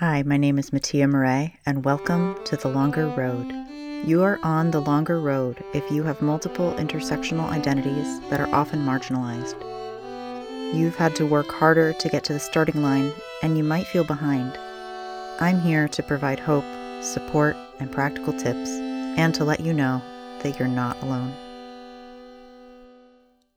Hi, 0.00 0.22
my 0.24 0.36
name 0.36 0.58
is 0.58 0.74
Mattia 0.74 1.08
Mauree, 1.08 1.54
and 1.64 1.82
welcome 1.82 2.36
to 2.44 2.54
The 2.54 2.68
Longer 2.68 3.08
Road. 3.08 3.50
You 4.04 4.22
are 4.24 4.38
on 4.42 4.70
the 4.70 4.82
longer 4.82 5.18
road 5.18 5.64
if 5.72 5.90
you 5.90 6.02
have 6.02 6.20
multiple 6.20 6.74
intersectional 6.74 7.48
identities 7.48 8.20
that 8.28 8.38
are 8.38 8.54
often 8.54 8.80
marginalized. 8.80 9.56
You've 10.74 10.96
had 10.96 11.16
to 11.16 11.24
work 11.24 11.48
harder 11.48 11.94
to 11.94 12.08
get 12.10 12.24
to 12.24 12.34
the 12.34 12.38
starting 12.38 12.82
line, 12.82 13.10
and 13.42 13.56
you 13.56 13.64
might 13.64 13.86
feel 13.86 14.04
behind. 14.04 14.58
I'm 15.40 15.62
here 15.62 15.88
to 15.88 16.02
provide 16.02 16.40
hope, 16.40 16.66
support, 17.02 17.56
and 17.80 17.90
practical 17.90 18.34
tips, 18.34 18.68
and 18.68 19.34
to 19.34 19.44
let 19.44 19.60
you 19.60 19.72
know 19.72 20.02
that 20.42 20.58
you're 20.58 20.68
not 20.68 21.02
alone. 21.02 21.32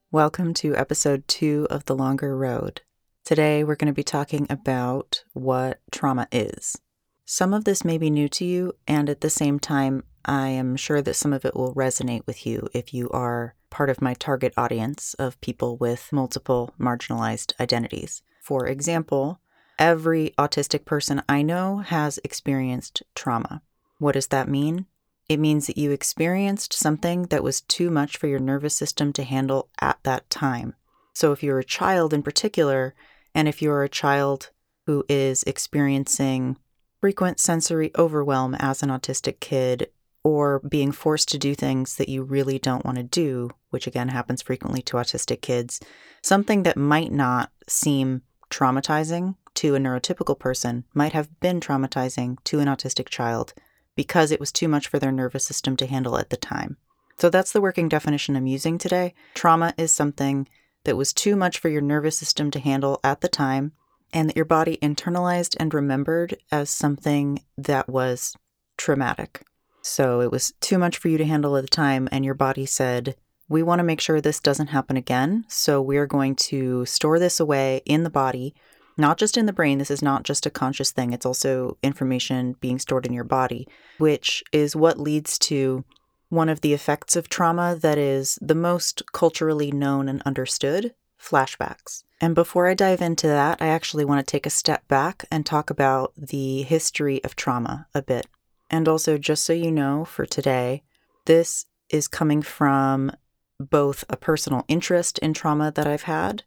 Welcome 0.10 0.54
to 0.54 0.74
episode 0.78 1.28
two 1.28 1.68
of 1.70 1.84
The 1.84 1.98
Longer 1.98 2.38
Road. 2.38 2.80
Today, 3.24 3.64
we're 3.64 3.76
going 3.76 3.88
to 3.88 3.94
be 3.94 4.04
talking 4.04 4.48
about 4.50 5.24
what 5.34 5.80
trauma 5.92 6.28
is. 6.32 6.78
Some 7.26 7.54
of 7.54 7.64
this 7.64 7.86
may 7.86 8.00
be 8.00 8.10
new 8.10 8.28
to 8.30 8.46
you, 8.46 8.74
and 8.88 9.08
at 9.08 9.22
the 9.22 9.30
same 9.30 9.60
time, 9.60 10.04
I 10.26 10.48
am 10.50 10.76
sure 10.76 11.02
that 11.02 11.16
some 11.16 11.32
of 11.32 11.46
it 11.46 11.56
will 11.56 11.76
resonate 11.76 12.26
with 12.26 12.46
you 12.46 12.68
if 12.74 12.94
you 12.94 13.10
are 13.12 13.56
part 13.70 13.90
of 13.90 14.02
my 14.02 14.16
target 14.16 14.54
audience 14.58 15.14
of 15.16 15.40
people 15.42 15.78
with 15.78 16.12
multiple 16.12 16.74
marginalized 16.80 17.54
identities. 17.60 18.24
For 18.42 18.66
example, 18.66 19.40
every 19.78 20.34
autistic 20.38 20.86
person 20.86 21.22
I 21.30 21.44
know 21.44 21.78
has 21.78 22.20
experienced 22.24 23.04
trauma. 23.14 23.62
What 24.00 24.14
does 24.14 24.28
that 24.28 24.50
mean? 24.50 24.88
It 25.28 25.40
means 25.40 25.68
that 25.68 25.78
you 25.78 25.92
experienced 25.92 26.74
something 26.74 27.24
that 27.24 27.44
was 27.44 27.62
too 27.62 27.92
much 27.92 28.18
for 28.18 28.26
your 28.26 28.40
nervous 28.40 28.76
system 28.76 29.14
to 29.14 29.24
handle 29.24 29.70
at 29.80 30.00
that 30.04 30.28
time. 30.32 30.74
So, 31.14 31.32
if 31.32 31.44
you're 31.44 31.60
a 31.60 31.64
child 31.64 32.14
in 32.14 32.24
particular, 32.24 32.96
and 33.36 33.48
if 33.48 33.62
you're 33.62 33.84
a 33.84 33.90
child 33.90 34.52
who 34.86 35.04
is 35.10 35.44
experiencing 35.44 36.58
frequent 37.02 37.40
sensory 37.40 37.92
overwhelm 37.98 38.56
as 38.56 38.84
an 38.84 38.90
autistic 38.90 39.40
kid, 39.40 39.90
or 40.24 40.60
being 40.60 40.92
forced 40.92 41.30
to 41.30 41.38
do 41.38 41.56
things 41.56 41.96
that 41.96 42.10
you 42.10 42.24
really 42.24 42.60
don't 42.60 42.86
want 42.86 42.98
to 42.98 43.04
do, 43.04 43.50
which 43.70 43.88
again 43.88 44.10
happens 44.10 44.42
frequently 44.42 44.82
to 44.82 44.98
autistic 44.98 45.42
kids, 45.42 45.80
something 46.22 46.64
that 46.64 46.78
might 46.78 47.12
not 47.12 47.52
seem 47.68 48.22
traumatizing 48.50 49.36
to 49.56 49.76
a 49.76 49.80
neurotypical 49.80 50.38
person 50.38 50.84
might 50.94 51.14
have 51.14 51.40
been 51.40 51.60
traumatizing 51.60 52.38
to 52.44 52.60
an 52.60 52.68
autistic 52.68 53.08
child 53.10 53.54
because 53.96 54.32
it 54.32 54.40
was 54.40 54.52
too 54.52 54.68
much 54.68 54.88
for 54.88 55.00
their 55.00 55.12
nervous 55.12 55.46
system 55.46 55.76
to 55.78 55.86
handle 55.86 56.18
at 56.18 56.30
the 56.30 56.38
time. 56.38 56.78
So 57.18 57.30
that's 57.30 57.52
the 57.52 57.62
working 57.62 57.90
definition 57.90 58.36
I'm 58.36 58.48
using 58.48 58.78
today. 58.78 59.14
Trauma 59.34 59.74
is 59.78 59.94
something 59.94 60.48
that 60.84 60.98
was 60.98 61.14
too 61.14 61.36
much 61.36 61.60
for 61.60 61.70
your 61.70 61.82
nervous 61.82 62.18
system 62.18 62.52
to 62.52 62.60
handle 62.60 63.00
at 63.04 63.22
the 63.22 63.28
time, 63.28 63.74
and 64.14 64.30
that 64.30 64.36
your 64.36 64.46
body 64.46 64.78
internalized 64.82 65.56
and 65.60 65.74
remembered 65.74 66.38
as 66.52 66.70
something 66.70 67.44
that 67.58 67.90
was 67.90 68.36
traumatic. 68.78 69.44
So 69.82 70.22
it 70.22 70.32
was 70.32 70.54
too 70.62 70.78
much 70.78 70.98
for 70.98 71.08
you 71.10 71.18
to 71.18 71.26
handle 71.26 71.56
at 71.58 71.62
the 71.62 71.68
time, 71.68 72.10
and 72.12 72.26
your 72.26 72.34
body 72.34 72.66
said, 72.66 73.16
We 73.48 73.64
want 73.64 73.80
to 73.80 73.84
make 73.84 74.02
sure 74.02 74.20
this 74.20 74.40
doesn't 74.40 74.68
happen 74.68 74.98
again. 74.98 75.46
So 75.48 75.82
we're 75.82 76.08
going 76.08 76.36
to 76.36 76.86
store 76.86 77.20
this 77.20 77.40
away 77.40 77.82
in 77.86 78.04
the 78.04 78.10
body 78.10 78.56
not 79.00 79.18
just 79.18 79.38
in 79.38 79.46
the 79.46 79.54
brain. 79.54 79.78
This 79.78 79.90
is 79.90 80.02
not 80.02 80.24
just 80.24 80.46
a 80.46 80.52
conscious 80.52 80.92
thing, 80.92 81.14
it's 81.14 81.26
also 81.26 81.78
information 81.82 82.56
being 82.60 82.78
stored 82.78 83.06
in 83.06 83.14
your 83.14 83.24
body, 83.24 83.68
which 83.98 84.44
is 84.52 84.76
what 84.76 85.00
leads 85.00 85.40
to 85.40 85.84
one 86.30 86.50
of 86.50 86.62
the 86.62 86.74
effects 86.74 87.16
of 87.16 87.30
trauma 87.30 87.76
that 87.80 87.98
is 87.98 88.38
the 88.42 88.56
most 88.56 89.04
culturally 89.12 89.72
known 89.72 90.08
and 90.08 90.22
understood 90.24 90.94
flashbacks. 91.22 92.04
And 92.22 92.36
before 92.36 92.68
I 92.68 92.74
dive 92.74 93.02
into 93.02 93.28
that, 93.28 93.62
I 93.62 93.68
actually 93.68 94.06
want 94.06 94.26
to 94.26 94.32
take 94.32 94.46
a 94.46 94.52
step 94.52 94.88
back 94.88 95.26
and 95.32 95.46
talk 95.46 95.70
about 95.70 96.14
the 96.16 96.64
history 96.64 97.24
of 97.24 97.36
trauma 97.36 97.88
a 97.94 98.02
bit. 98.02 98.28
And 98.70 98.88
also, 98.88 99.18
just 99.18 99.46
so 99.46 99.54
you 99.54 99.72
know, 99.72 100.06
for 100.06 100.26
today, 100.26 100.84
this 101.26 101.66
is 101.90 102.08
coming 102.08 102.42
from 102.42 103.12
both 103.60 104.04
a 104.10 104.16
personal 104.16 104.64
interest 104.68 105.18
in 105.20 105.34
trauma 105.34 105.72
that 105.72 105.88
I've 105.88 106.04
had 106.04 106.44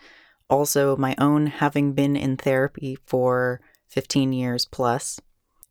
also 0.53 0.97
my 0.97 1.15
own 1.19 1.47
having 1.47 1.95
been 1.95 2.15
in 2.15 2.37
therapy 2.37 2.97
for 3.07 3.61
15 3.89 4.33
years 4.33 4.67
plus. 4.67 5.19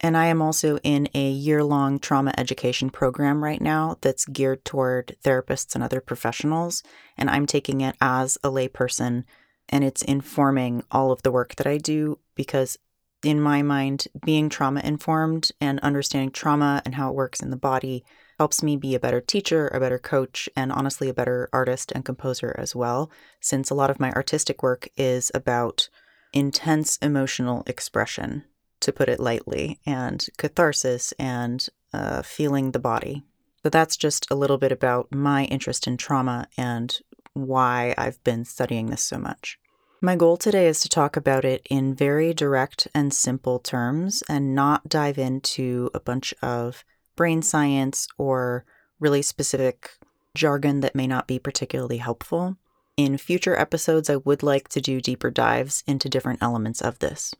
And 0.03 0.17
I 0.17 0.25
am 0.25 0.41
also 0.41 0.79
in 0.79 1.07
a 1.13 1.29
year 1.29 1.63
long 1.63 2.00
trauma 2.00 2.34
education 2.35 2.89
program 2.89 3.44
right 3.44 3.62
now 3.62 3.97
that's 4.01 4.25
geared 4.25 4.66
toward 4.66 5.16
therapists 5.23 5.75
and 5.75 5.84
other 5.84 6.01
professionals. 6.01 6.81
And 7.17 7.29
I'm 7.29 7.45
taking 7.45 7.81
it 7.81 7.95
as 8.01 8.38
a 8.44 8.50
layperson 8.50 9.23
and 9.69 9.84
it's 9.84 10.01
informing 10.01 10.84
all 10.91 11.12
of 11.12 11.22
the 11.22 11.31
work 11.31 11.56
that 11.56 11.67
I 11.67 11.78
do 11.78 12.19
because, 12.35 12.78
in 13.23 13.39
my 13.39 13.62
mind, 13.62 14.07
being 14.25 14.50
trauma 14.50 14.81
informed 14.84 15.51
and 15.62 15.79
understanding 15.81 16.31
trauma 16.31 16.81
and 16.83 16.95
how 16.95 17.09
it 17.09 17.16
works 17.16 17.39
in 17.39 17.51
the 17.51 17.56
body 17.56 18.03
helps 18.39 18.63
me 18.63 18.75
be 18.75 18.95
a 18.95 19.00
better 19.00 19.22
teacher, 19.22 19.68
a 19.68 19.79
better 19.79 20.00
coach, 20.00 20.50
and 20.57 20.72
honestly, 20.72 21.07
a 21.07 21.13
better 21.13 21.47
artist 21.53 21.91
and 21.94 22.03
composer 22.03 22.56
as 22.57 22.75
well, 22.75 23.12
since 23.39 23.69
a 23.69 23.75
lot 23.75 23.91
of 23.91 24.00
my 24.00 24.12
artistic 24.13 24.63
work 24.63 24.89
is 24.97 25.31
about 25.35 25.89
intense 26.33 26.97
emotional 26.97 27.63
expression, 27.68 28.44
to 28.81 28.92
put 28.92 29.09
it 29.09 29.19
lightly, 29.19 29.80
and 29.86 30.25
catharsis 30.38 31.14
and 31.14 31.68
uh, 31.94 32.22
feeling 32.22 32.72
the 32.72 32.80
body. 32.80 33.24
But 33.64 33.72
that's 33.72 33.97
just 33.97 34.30
a 34.31 34.36
little 34.36 34.58
bit 34.58 34.72
about 34.72 35.14
my 35.14 35.46
interest 35.46 35.88
in 35.88 35.97
trauma 35.97 36.47
and 36.58 37.00
why 37.34 37.94
I've 37.97 38.24
been 38.24 38.46
studying 38.46 38.88
this 38.88 39.03
so 39.03 39.18
much. 39.18 39.59
My 40.02 40.16
goal 40.16 40.36
today 40.36 40.68
is 40.68 40.80
to 40.81 40.90
talk 40.90 41.16
about 41.16 41.46
it 41.46 41.66
in 41.69 41.94
very 41.94 42.34
direct 42.34 42.88
and 42.96 43.14
simple 43.14 43.59
terms 43.59 44.24
and 44.28 44.56
not 44.56 44.90
dive 44.90 45.19
into 45.19 45.92
a 45.94 46.00
bunch 46.00 46.34
of 46.42 46.84
brain 47.16 47.44
science 47.44 48.08
or 48.18 48.66
really 49.00 49.22
specific 49.22 49.92
jargon 50.36 50.80
that 50.80 50.96
may 50.96 51.06
not 51.06 51.28
be 51.28 51.38
particularly 51.38 51.98
helpful. 51.98 52.58
In 52.98 53.18
future 53.18 53.56
episodes, 53.56 54.09
I 54.09 54.16
would 54.16 54.42
like 54.42 54.69
to 54.69 54.81
do 54.81 55.02
deeper 55.02 55.30
dives 55.30 55.84
into 55.86 56.09
different 56.09 56.42
elements 56.42 56.81
of 56.81 57.00
this. 57.00 57.34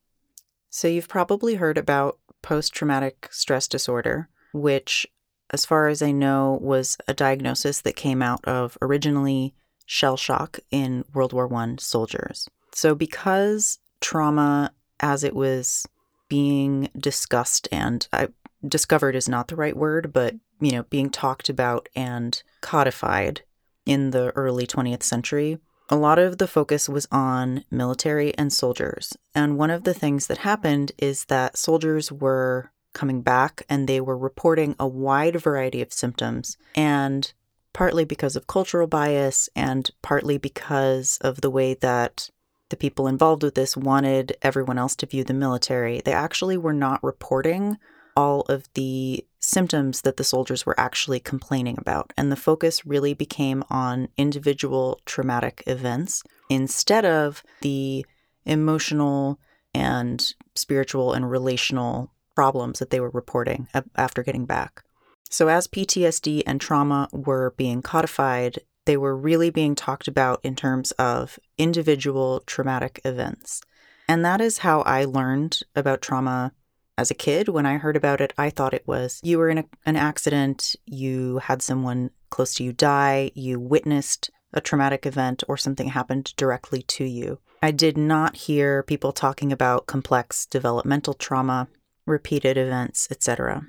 So, 0.74 0.88
you've 0.88 1.10
probably 1.10 1.56
heard 1.56 1.78
about 1.78 2.18
post 2.42 2.74
traumatic 2.74 3.28
stress 3.30 3.68
disorder, 3.68 4.30
which, 4.54 5.06
as 5.50 5.66
far 5.66 5.90
as 5.90 6.02
I 6.02 6.12
know, 6.12 6.58
was 6.62 6.98
a 7.10 7.14
diagnosis 7.14 7.82
that 7.82 7.98
came 7.98 8.22
out 8.22 8.44
of 8.46 8.78
originally 8.82 9.54
shell 9.86 10.16
shock 10.16 10.60
in 10.72 11.04
World 11.14 11.34
War 11.34 11.54
I 11.54 11.76
soldiers. 11.78 12.48
So, 12.74 12.96
because 12.96 13.80
trauma, 14.00 14.72
as 15.02 15.26
it 15.26 15.36
was 15.36 15.86
being 16.30 16.90
discussed, 16.98 17.68
and 17.70 18.08
I 18.14 18.30
discovered 18.66 19.16
is 19.16 19.28
not 19.28 19.50
the 19.50 19.58
right 19.58 19.76
word, 19.76 20.14
but 20.14 20.36
you 20.62 20.72
know, 20.72 20.84
being 20.84 21.10
talked 21.10 21.50
about 21.50 21.90
and 21.98 22.42
codified 22.62 23.42
in 23.86 24.12
the 24.12 24.32
early 24.38 24.66
20th 24.66 25.04
century, 25.04 25.58
a 25.92 25.98
lot 25.98 26.18
of 26.18 26.38
the 26.38 26.48
focus 26.48 26.88
was 26.88 27.06
on 27.12 27.66
military 27.70 28.34
and 28.38 28.52
soldiers. 28.52 29.16
And 29.36 29.58
one 29.58 29.70
of 29.70 29.84
the 29.84 29.94
things 29.94 30.28
that 30.28 30.40
happened 30.40 30.94
is 30.98 31.26
that 31.26 31.58
soldiers 31.58 32.12
were 32.12 32.72
coming 32.94 33.22
back 33.22 33.64
and 33.70 33.88
they 33.88 34.00
were 34.00 34.18
reporting 34.18 34.76
a 34.80 34.88
wide 34.88 35.36
variety 35.36 35.82
of 35.82 35.92
symptoms. 35.92 36.58
And 36.76 37.32
partly 37.74 38.06
because 38.06 38.38
of 38.38 38.48
cultural 38.48 38.88
bias 38.88 39.50
and 39.56 39.92
partly 40.02 40.38
because 40.38 41.18
of 41.22 41.42
the 41.42 41.50
way 41.50 41.74
that 41.76 42.30
the 42.70 42.78
people 42.78 43.08
involved 43.08 43.44
with 43.44 43.56
this 43.56 43.76
wanted 43.76 44.38
everyone 44.42 44.78
else 44.78 44.96
to 44.96 45.06
view 45.06 45.26
the 45.26 45.34
military, 45.34 46.02
they 46.04 46.14
actually 46.14 46.58
were 46.58 46.74
not 46.74 47.04
reporting 47.04 47.78
all 48.16 48.42
of 48.44 48.66
the 48.76 49.26
symptoms 49.42 50.02
that 50.02 50.18
the 50.18 50.24
soldiers 50.24 50.66
were 50.66 50.80
actually 50.80 51.20
complaining 51.20 51.76
about. 51.78 52.14
And 52.16 52.32
the 52.32 52.36
focus 52.36 52.86
really 52.86 53.14
became 53.14 53.64
on 53.70 54.08
individual 54.16 55.00
traumatic 55.06 55.64
events 55.68 56.24
instead 56.50 57.04
of 57.04 57.44
the 57.62 58.06
emotional 58.46 59.40
and 59.74 60.34
spiritual 60.56 61.14
and 61.14 61.30
relational 61.30 62.12
problems 62.36 62.80
that 62.80 62.92
they 62.92 63.00
were 63.00 63.10
reporting 63.10 63.68
after 63.96 64.24
getting 64.24 64.46
back. 64.46 64.84
So, 65.30 65.48
as 65.48 65.68
PTSD 65.68 66.44
and 66.46 66.60
trauma 66.60 67.08
were 67.12 67.54
being 67.56 67.82
codified, 67.82 68.60
they 68.86 68.98
were 68.98 69.16
really 69.16 69.50
being 69.50 69.76
talked 69.76 70.08
about 70.08 70.42
in 70.44 70.56
terms 70.56 70.92
of 70.92 71.40
individual 71.58 72.44
traumatic 72.46 73.00
events. 73.06 73.62
And 74.08 74.26
that 74.26 74.42
is 74.42 74.60
how 74.60 74.82
I 74.82 75.06
learned 75.06 75.62
about 75.76 76.02
trauma 76.02 76.52
as 76.98 77.10
a 77.10 77.16
kid, 77.16 77.48
when 77.48 77.66
I 77.66 77.78
heard 77.78 77.96
about 77.96 78.22
it, 78.22 78.34
I 78.38 78.50
thought 78.50 78.74
it 78.74 78.88
was 78.88 79.20
you 79.24 79.38
were 79.38 79.50
in 79.50 79.60
a, 79.60 79.66
an 79.86 79.96
accident, 79.96 80.76
you 80.86 81.40
had 81.40 81.62
someone 81.62 82.12
close 82.30 82.54
to 82.56 82.64
you 82.64 82.74
die, 82.74 83.32
you 83.34 83.60
witnessed 83.60 84.30
a 84.54 84.62
traumatic 84.62 85.06
event, 85.06 85.44
or 85.48 85.58
something 85.58 85.90
happened 85.90 86.34
directly 86.36 86.82
to 86.84 87.06
you. 87.06 87.40
I 87.64 87.72
did 87.72 87.98
not 87.98 88.36
hear 88.36 88.84
people 88.84 89.12
talking 89.12 89.52
about 89.52 89.86
complex 89.86 90.46
developmental 90.46 91.14
trauma, 91.14 91.68
repeated 92.06 92.58
events, 92.58 93.08
etc. 93.12 93.66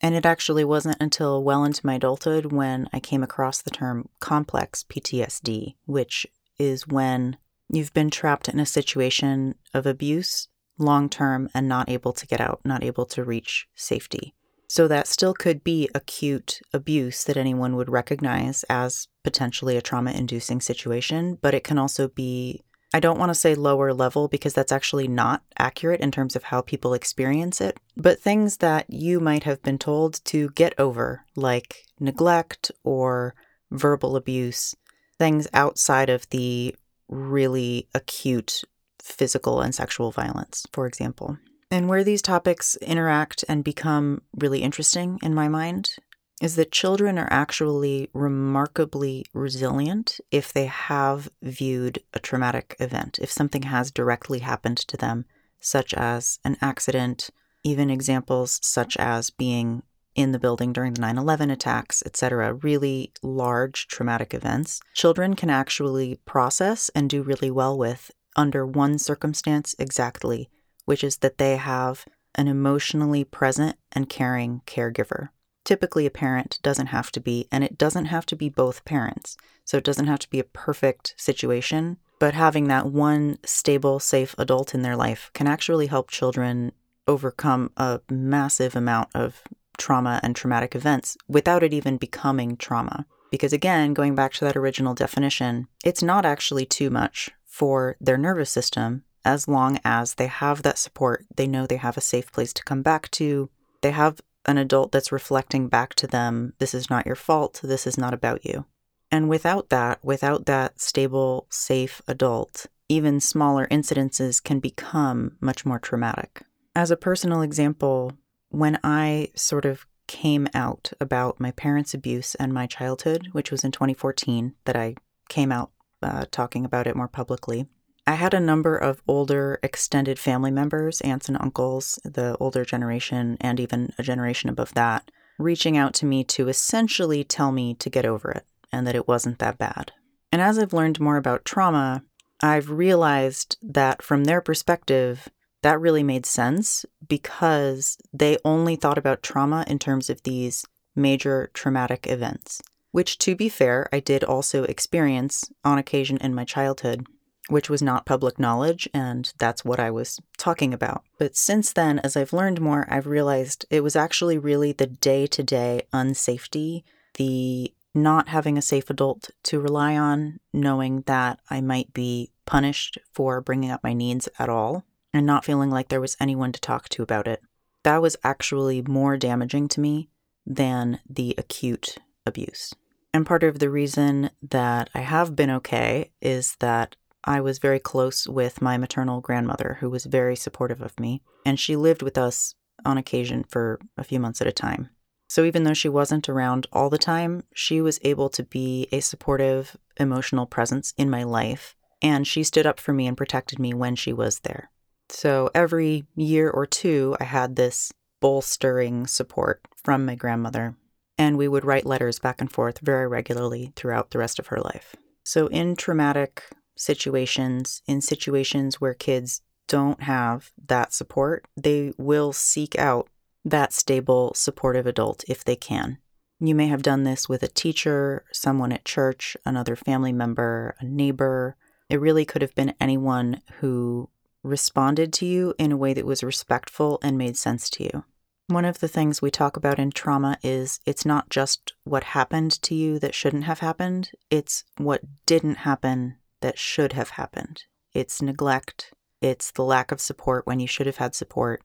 And 0.00 0.14
it 0.14 0.26
actually 0.26 0.64
wasn't 0.64 0.96
until 1.00 1.42
well 1.42 1.64
into 1.64 1.86
my 1.86 1.94
adulthood 1.94 2.52
when 2.52 2.88
I 2.92 3.00
came 3.00 3.22
across 3.22 3.62
the 3.62 3.70
term 3.70 4.08
complex 4.20 4.84
PTSD, 4.88 5.76
which 5.86 6.26
is 6.58 6.86
when 6.86 7.36
you've 7.68 7.94
been 7.94 8.10
trapped 8.10 8.48
in 8.48 8.58
a 8.58 8.66
situation 8.66 9.54
of 9.72 9.86
abuse 9.86 10.48
long 10.78 11.08
term 11.08 11.48
and 11.54 11.68
not 11.68 11.88
able 11.88 12.12
to 12.12 12.26
get 12.26 12.40
out, 12.40 12.60
not 12.64 12.82
able 12.82 13.06
to 13.06 13.24
reach 13.24 13.66
safety. 13.74 14.34
So 14.66 14.88
that 14.88 15.06
still 15.06 15.34
could 15.34 15.62
be 15.62 15.88
acute 15.94 16.60
abuse 16.72 17.24
that 17.24 17.36
anyone 17.36 17.76
would 17.76 17.88
recognize 17.88 18.64
as 18.64 19.06
potentially 19.22 19.76
a 19.76 19.82
trauma 19.82 20.10
inducing 20.10 20.60
situation, 20.60 21.38
but 21.40 21.54
it 21.54 21.64
can 21.64 21.78
also 21.78 22.08
be, 22.08 22.64
I 22.92 22.98
don't 22.98 23.18
want 23.18 23.30
to 23.30 23.34
say 23.34 23.54
lower 23.54 23.92
level 23.92 24.26
because 24.26 24.54
that's 24.54 24.72
actually 24.72 25.06
not 25.06 25.42
accurate 25.58 26.00
in 26.00 26.10
terms 26.10 26.34
of 26.34 26.44
how 26.44 26.60
people 26.60 26.94
experience 26.94 27.60
it, 27.60 27.78
but 27.96 28.20
things 28.20 28.56
that 28.58 28.86
you 28.88 29.20
might 29.20 29.44
have 29.44 29.62
been 29.62 29.78
told 29.78 30.24
to 30.24 30.48
get 30.50 30.74
over, 30.78 31.24
like 31.36 31.84
neglect 32.00 32.72
or 32.82 33.34
verbal 33.70 34.16
abuse, 34.16 34.74
things 35.18 35.46
outside 35.52 36.10
of 36.10 36.28
the 36.30 36.74
really 37.08 37.86
acute 37.94 38.64
physical 39.04 39.60
and 39.60 39.74
sexual 39.74 40.10
violence, 40.10 40.66
for 40.72 40.86
example. 40.86 41.38
And 41.70 41.88
where 41.88 42.04
these 42.04 42.22
topics 42.22 42.76
interact 42.76 43.44
and 43.48 43.62
become 43.62 44.22
really 44.36 44.62
interesting 44.62 45.18
in 45.22 45.34
my 45.34 45.48
mind 45.48 45.96
is 46.40 46.56
that 46.56 46.72
children 46.72 47.18
are 47.18 47.28
actually 47.30 48.10
remarkably 48.12 49.24
resilient 49.32 50.20
if 50.30 50.52
they 50.52 50.66
have 50.66 51.28
viewed 51.42 52.00
a 52.12 52.18
traumatic 52.18 52.76
event, 52.80 53.18
if 53.20 53.30
something 53.30 53.62
has 53.62 53.90
directly 53.90 54.40
happened 54.40 54.78
to 54.78 54.96
them, 54.96 55.26
such 55.60 55.94
as 55.94 56.38
an 56.44 56.56
accident, 56.60 57.30
even 57.62 57.88
examples 57.90 58.58
such 58.62 58.96
as 58.96 59.30
being 59.30 59.82
in 60.14 60.32
the 60.32 60.38
building 60.38 60.72
during 60.72 60.94
the 60.94 61.00
9 61.00 61.18
11 61.18 61.50
attacks, 61.50 62.02
etc., 62.06 62.54
really 62.54 63.12
large 63.22 63.86
traumatic 63.88 64.32
events, 64.32 64.80
children 64.94 65.34
can 65.34 65.50
actually 65.50 66.20
process 66.24 66.90
and 66.94 67.10
do 67.10 67.22
really 67.22 67.50
well 67.50 67.76
with 67.76 68.10
under 68.36 68.66
one 68.66 68.98
circumstance 68.98 69.74
exactly, 69.78 70.50
which 70.84 71.04
is 71.04 71.18
that 71.18 71.38
they 71.38 71.56
have 71.56 72.04
an 72.34 72.48
emotionally 72.48 73.24
present 73.24 73.76
and 73.92 74.08
caring 74.08 74.62
caregiver. 74.66 75.28
Typically, 75.64 76.04
a 76.04 76.10
parent 76.10 76.58
doesn't 76.62 76.88
have 76.88 77.10
to 77.12 77.20
be, 77.20 77.48
and 77.50 77.64
it 77.64 77.78
doesn't 77.78 78.06
have 78.06 78.26
to 78.26 78.36
be 78.36 78.48
both 78.48 78.84
parents. 78.84 79.36
So 79.64 79.78
it 79.78 79.84
doesn't 79.84 80.06
have 80.06 80.18
to 80.20 80.30
be 80.30 80.38
a 80.38 80.44
perfect 80.44 81.14
situation, 81.16 81.96
but 82.18 82.34
having 82.34 82.68
that 82.68 82.86
one 82.86 83.38
stable, 83.44 83.98
safe 83.98 84.34
adult 84.36 84.74
in 84.74 84.82
their 84.82 84.96
life 84.96 85.30
can 85.32 85.46
actually 85.46 85.86
help 85.86 86.10
children 86.10 86.72
overcome 87.06 87.70
a 87.76 88.00
massive 88.10 88.76
amount 88.76 89.08
of 89.14 89.42
trauma 89.78 90.20
and 90.22 90.36
traumatic 90.36 90.74
events 90.74 91.16
without 91.28 91.62
it 91.62 91.72
even 91.72 91.96
becoming 91.96 92.56
trauma. 92.56 93.06
Because 93.30 93.52
again, 93.52 93.94
going 93.94 94.14
back 94.14 94.32
to 94.34 94.44
that 94.44 94.56
original 94.56 94.94
definition, 94.94 95.66
it's 95.84 96.02
not 96.02 96.24
actually 96.24 96.66
too 96.66 96.90
much 96.90 97.30
for 97.54 97.96
their 98.00 98.18
nervous 98.18 98.50
system 98.50 99.04
as 99.24 99.46
long 99.46 99.78
as 99.84 100.14
they 100.14 100.26
have 100.26 100.62
that 100.62 100.76
support. 100.76 101.24
They 101.36 101.46
know 101.46 101.66
they 101.66 101.76
have 101.76 101.96
a 101.96 102.00
safe 102.00 102.32
place 102.32 102.52
to 102.54 102.64
come 102.64 102.82
back 102.82 103.08
to. 103.12 103.48
They 103.80 103.92
have 103.92 104.20
an 104.44 104.58
adult 104.58 104.90
that's 104.90 105.12
reflecting 105.12 105.68
back 105.68 105.94
to 105.94 106.08
them 106.08 106.54
this 106.58 106.74
is 106.74 106.90
not 106.90 107.06
your 107.06 107.14
fault, 107.14 107.60
this 107.62 107.86
is 107.86 107.96
not 107.96 108.12
about 108.12 108.44
you. 108.44 108.64
And 109.08 109.28
without 109.28 109.68
that, 109.68 110.04
without 110.04 110.46
that 110.46 110.80
stable, 110.80 111.46
safe 111.48 112.02
adult, 112.08 112.66
even 112.88 113.20
smaller 113.20 113.68
incidences 113.68 114.42
can 114.42 114.58
become 114.58 115.36
much 115.40 115.64
more 115.64 115.78
traumatic. 115.78 116.42
As 116.74 116.90
a 116.90 116.96
personal 116.96 117.40
example, 117.40 118.14
when 118.48 118.80
I 118.82 119.28
sort 119.36 119.64
of 119.64 119.86
came 120.08 120.48
out 120.54 120.92
about 121.00 121.38
my 121.38 121.52
parents' 121.52 121.94
abuse 121.94 122.34
and 122.34 122.52
my 122.52 122.66
childhood, 122.66 123.28
which 123.30 123.52
was 123.52 123.62
in 123.62 123.70
2014 123.70 124.54
that 124.64 124.74
I 124.74 124.96
came 125.28 125.52
out 125.52 125.70
uh, 126.04 126.26
talking 126.30 126.64
about 126.64 126.86
it 126.86 126.96
more 126.96 127.08
publicly, 127.08 127.66
I 128.06 128.14
had 128.14 128.34
a 128.34 128.40
number 128.40 128.76
of 128.76 129.02
older 129.08 129.58
extended 129.62 130.18
family 130.18 130.50
members, 130.50 131.00
aunts 131.00 131.28
and 131.28 131.40
uncles, 131.40 131.98
the 132.04 132.36
older 132.38 132.64
generation, 132.64 133.38
and 133.40 133.58
even 133.58 133.94
a 133.98 134.02
generation 134.02 134.50
above 134.50 134.74
that, 134.74 135.10
reaching 135.38 135.76
out 135.76 135.94
to 135.94 136.06
me 136.06 136.22
to 136.24 136.48
essentially 136.48 137.24
tell 137.24 137.50
me 137.50 137.74
to 137.74 137.88
get 137.88 138.04
over 138.04 138.30
it 138.30 138.44
and 138.70 138.86
that 138.86 138.94
it 138.94 139.08
wasn't 139.08 139.38
that 139.38 139.56
bad. 139.56 139.92
And 140.30 140.42
as 140.42 140.58
I've 140.58 140.72
learned 140.74 141.00
more 141.00 141.16
about 141.16 141.44
trauma, 141.44 142.02
I've 142.42 142.68
realized 142.68 143.56
that 143.62 144.02
from 144.02 144.24
their 144.24 144.40
perspective, 144.40 145.28
that 145.62 145.80
really 145.80 146.02
made 146.02 146.26
sense 146.26 146.84
because 147.08 147.96
they 148.12 148.36
only 148.44 148.76
thought 148.76 148.98
about 148.98 149.22
trauma 149.22 149.64
in 149.66 149.78
terms 149.78 150.10
of 150.10 150.22
these 150.24 150.66
major 150.94 151.50
traumatic 151.54 152.06
events, 152.06 152.60
which, 152.94 153.18
to 153.18 153.34
be 153.34 153.48
fair, 153.48 153.88
I 153.92 153.98
did 153.98 154.22
also 154.22 154.62
experience 154.62 155.50
on 155.64 155.78
occasion 155.78 156.16
in 156.18 156.32
my 156.32 156.44
childhood 156.44 157.06
which 157.48 157.68
was 157.68 157.82
not 157.82 158.06
public 158.06 158.38
knowledge, 158.38 158.88
and 158.94 159.32
that's 159.38 159.64
what 159.64 159.78
I 159.78 159.90
was 159.90 160.20
talking 160.38 160.72
about. 160.72 161.02
But 161.18 161.36
since 161.36 161.72
then, 161.72 161.98
as 161.98 162.16
I've 162.16 162.32
learned 162.32 162.60
more, 162.60 162.86
I've 162.88 163.06
realized 163.06 163.66
it 163.68 163.82
was 163.82 163.96
actually 163.96 164.38
really 164.38 164.72
the 164.72 164.86
day 164.86 165.26
to 165.26 165.42
day 165.42 165.82
unsafety, 165.92 166.84
the 167.18 167.74
not 167.94 168.28
having 168.28 168.56
a 168.56 168.62
safe 168.62 168.88
adult 168.90 169.30
to 169.42 169.60
rely 169.60 169.96
on, 169.96 170.40
knowing 170.52 171.02
that 171.02 171.38
I 171.50 171.60
might 171.60 171.92
be 171.92 172.30
punished 172.46 172.98
for 173.12 173.40
bringing 173.40 173.70
up 173.70 173.84
my 173.84 173.92
needs 173.92 174.28
at 174.38 174.48
all, 174.48 174.84
and 175.12 175.26
not 175.26 175.44
feeling 175.44 175.70
like 175.70 175.88
there 175.88 176.00
was 176.00 176.16
anyone 176.18 176.52
to 176.52 176.60
talk 176.60 176.88
to 176.90 177.02
about 177.02 177.28
it. 177.28 177.42
That 177.82 178.00
was 178.00 178.16
actually 178.24 178.80
more 178.80 179.16
damaging 179.16 179.68
to 179.68 179.80
me 179.80 180.08
than 180.46 181.00
the 181.08 181.34
acute 181.36 181.98
abuse. 182.24 182.74
And 183.14 183.24
part 183.24 183.44
of 183.44 183.60
the 183.60 183.70
reason 183.70 184.30
that 184.42 184.90
I 184.92 185.02
have 185.02 185.36
been 185.36 185.50
okay 185.50 186.10
is 186.20 186.56
that 186.58 186.96
I 187.22 187.40
was 187.40 187.60
very 187.60 187.78
close 187.78 188.26
with 188.26 188.60
my 188.60 188.76
maternal 188.76 189.20
grandmother, 189.20 189.78
who 189.78 189.88
was 189.88 190.04
very 190.04 190.34
supportive 190.34 190.82
of 190.82 190.98
me, 190.98 191.22
and 191.46 191.58
she 191.58 191.76
lived 191.76 192.02
with 192.02 192.18
us 192.18 192.56
on 192.84 192.98
occasion 192.98 193.44
for 193.44 193.78
a 193.96 194.02
few 194.02 194.18
months 194.18 194.40
at 194.40 194.48
a 194.48 194.52
time. 194.52 194.90
So 195.28 195.44
even 195.44 195.62
though 195.62 195.74
she 195.74 195.88
wasn't 195.88 196.28
around 196.28 196.66
all 196.72 196.90
the 196.90 196.98
time, 196.98 197.44
she 197.54 197.80
was 197.80 198.00
able 198.02 198.28
to 198.30 198.42
be 198.42 198.88
a 198.90 198.98
supportive, 198.98 199.76
emotional 199.96 200.44
presence 200.44 200.92
in 200.98 201.08
my 201.08 201.22
life, 201.22 201.76
and 202.02 202.26
she 202.26 202.42
stood 202.42 202.66
up 202.66 202.80
for 202.80 202.92
me 202.92 203.06
and 203.06 203.16
protected 203.16 203.60
me 203.60 203.72
when 203.72 203.94
she 203.94 204.12
was 204.12 204.40
there. 204.40 204.70
So 205.08 205.50
every 205.54 206.04
year 206.16 206.50
or 206.50 206.66
two, 206.66 207.16
I 207.20 207.24
had 207.24 207.54
this 207.54 207.92
bolstering 208.20 209.06
support 209.06 209.60
from 209.84 210.04
my 210.04 210.16
grandmother, 210.16 210.74
and 211.18 211.36
we 211.36 211.48
would 211.48 211.64
write 211.64 211.86
letters 211.86 212.18
back 212.18 212.40
and 212.40 212.50
forth 212.50 212.80
very 212.80 213.06
regularly 213.06 213.72
throughout 213.76 214.10
the 214.10 214.18
rest 214.18 214.38
of 214.38 214.48
her 214.48 214.60
life. 214.60 214.96
So, 215.22 215.46
in 215.46 215.76
traumatic 215.76 216.44
situations, 216.76 217.82
in 217.86 218.00
situations 218.00 218.80
where 218.80 218.94
kids 218.94 219.42
don't 219.68 220.02
have 220.02 220.50
that 220.66 220.92
support, 220.92 221.46
they 221.56 221.92
will 221.96 222.32
seek 222.32 222.78
out 222.78 223.08
that 223.44 223.72
stable, 223.72 224.32
supportive 224.34 224.86
adult 224.86 225.24
if 225.28 225.44
they 225.44 225.56
can. 225.56 225.98
You 226.40 226.54
may 226.54 226.66
have 226.66 226.82
done 226.82 227.04
this 227.04 227.28
with 227.28 227.42
a 227.42 227.48
teacher, 227.48 228.24
someone 228.32 228.72
at 228.72 228.84
church, 228.84 229.36
another 229.46 229.76
family 229.76 230.12
member, 230.12 230.74
a 230.80 230.84
neighbor. 230.84 231.56
It 231.88 232.00
really 232.00 232.24
could 232.24 232.42
have 232.42 232.54
been 232.54 232.74
anyone 232.80 233.40
who 233.60 234.10
responded 234.42 235.12
to 235.14 235.26
you 235.26 235.54
in 235.58 235.72
a 235.72 235.76
way 235.76 235.94
that 235.94 236.04
was 236.04 236.22
respectful 236.22 236.98
and 237.02 237.16
made 237.16 237.36
sense 237.36 237.70
to 237.70 237.84
you. 237.84 238.04
One 238.48 238.66
of 238.66 238.80
the 238.80 238.88
things 238.88 239.22
we 239.22 239.30
talk 239.30 239.56
about 239.56 239.78
in 239.78 239.90
trauma 239.90 240.36
is 240.42 240.78
it's 240.84 241.06
not 241.06 241.30
just 241.30 241.72
what 241.84 242.04
happened 242.04 242.60
to 242.62 242.74
you 242.74 242.98
that 242.98 243.14
shouldn't 243.14 243.44
have 243.44 243.60
happened, 243.60 244.10
it's 244.30 244.64
what 244.76 245.00
didn't 245.24 245.58
happen 245.58 246.16
that 246.42 246.58
should 246.58 246.92
have 246.92 247.10
happened. 247.10 247.62
It's 247.94 248.20
neglect, 248.20 248.92
it's 249.22 249.50
the 249.50 249.64
lack 249.64 249.90
of 249.92 250.00
support 250.00 250.46
when 250.46 250.60
you 250.60 250.66
should 250.66 250.84
have 250.84 250.98
had 250.98 251.14
support. 251.14 251.62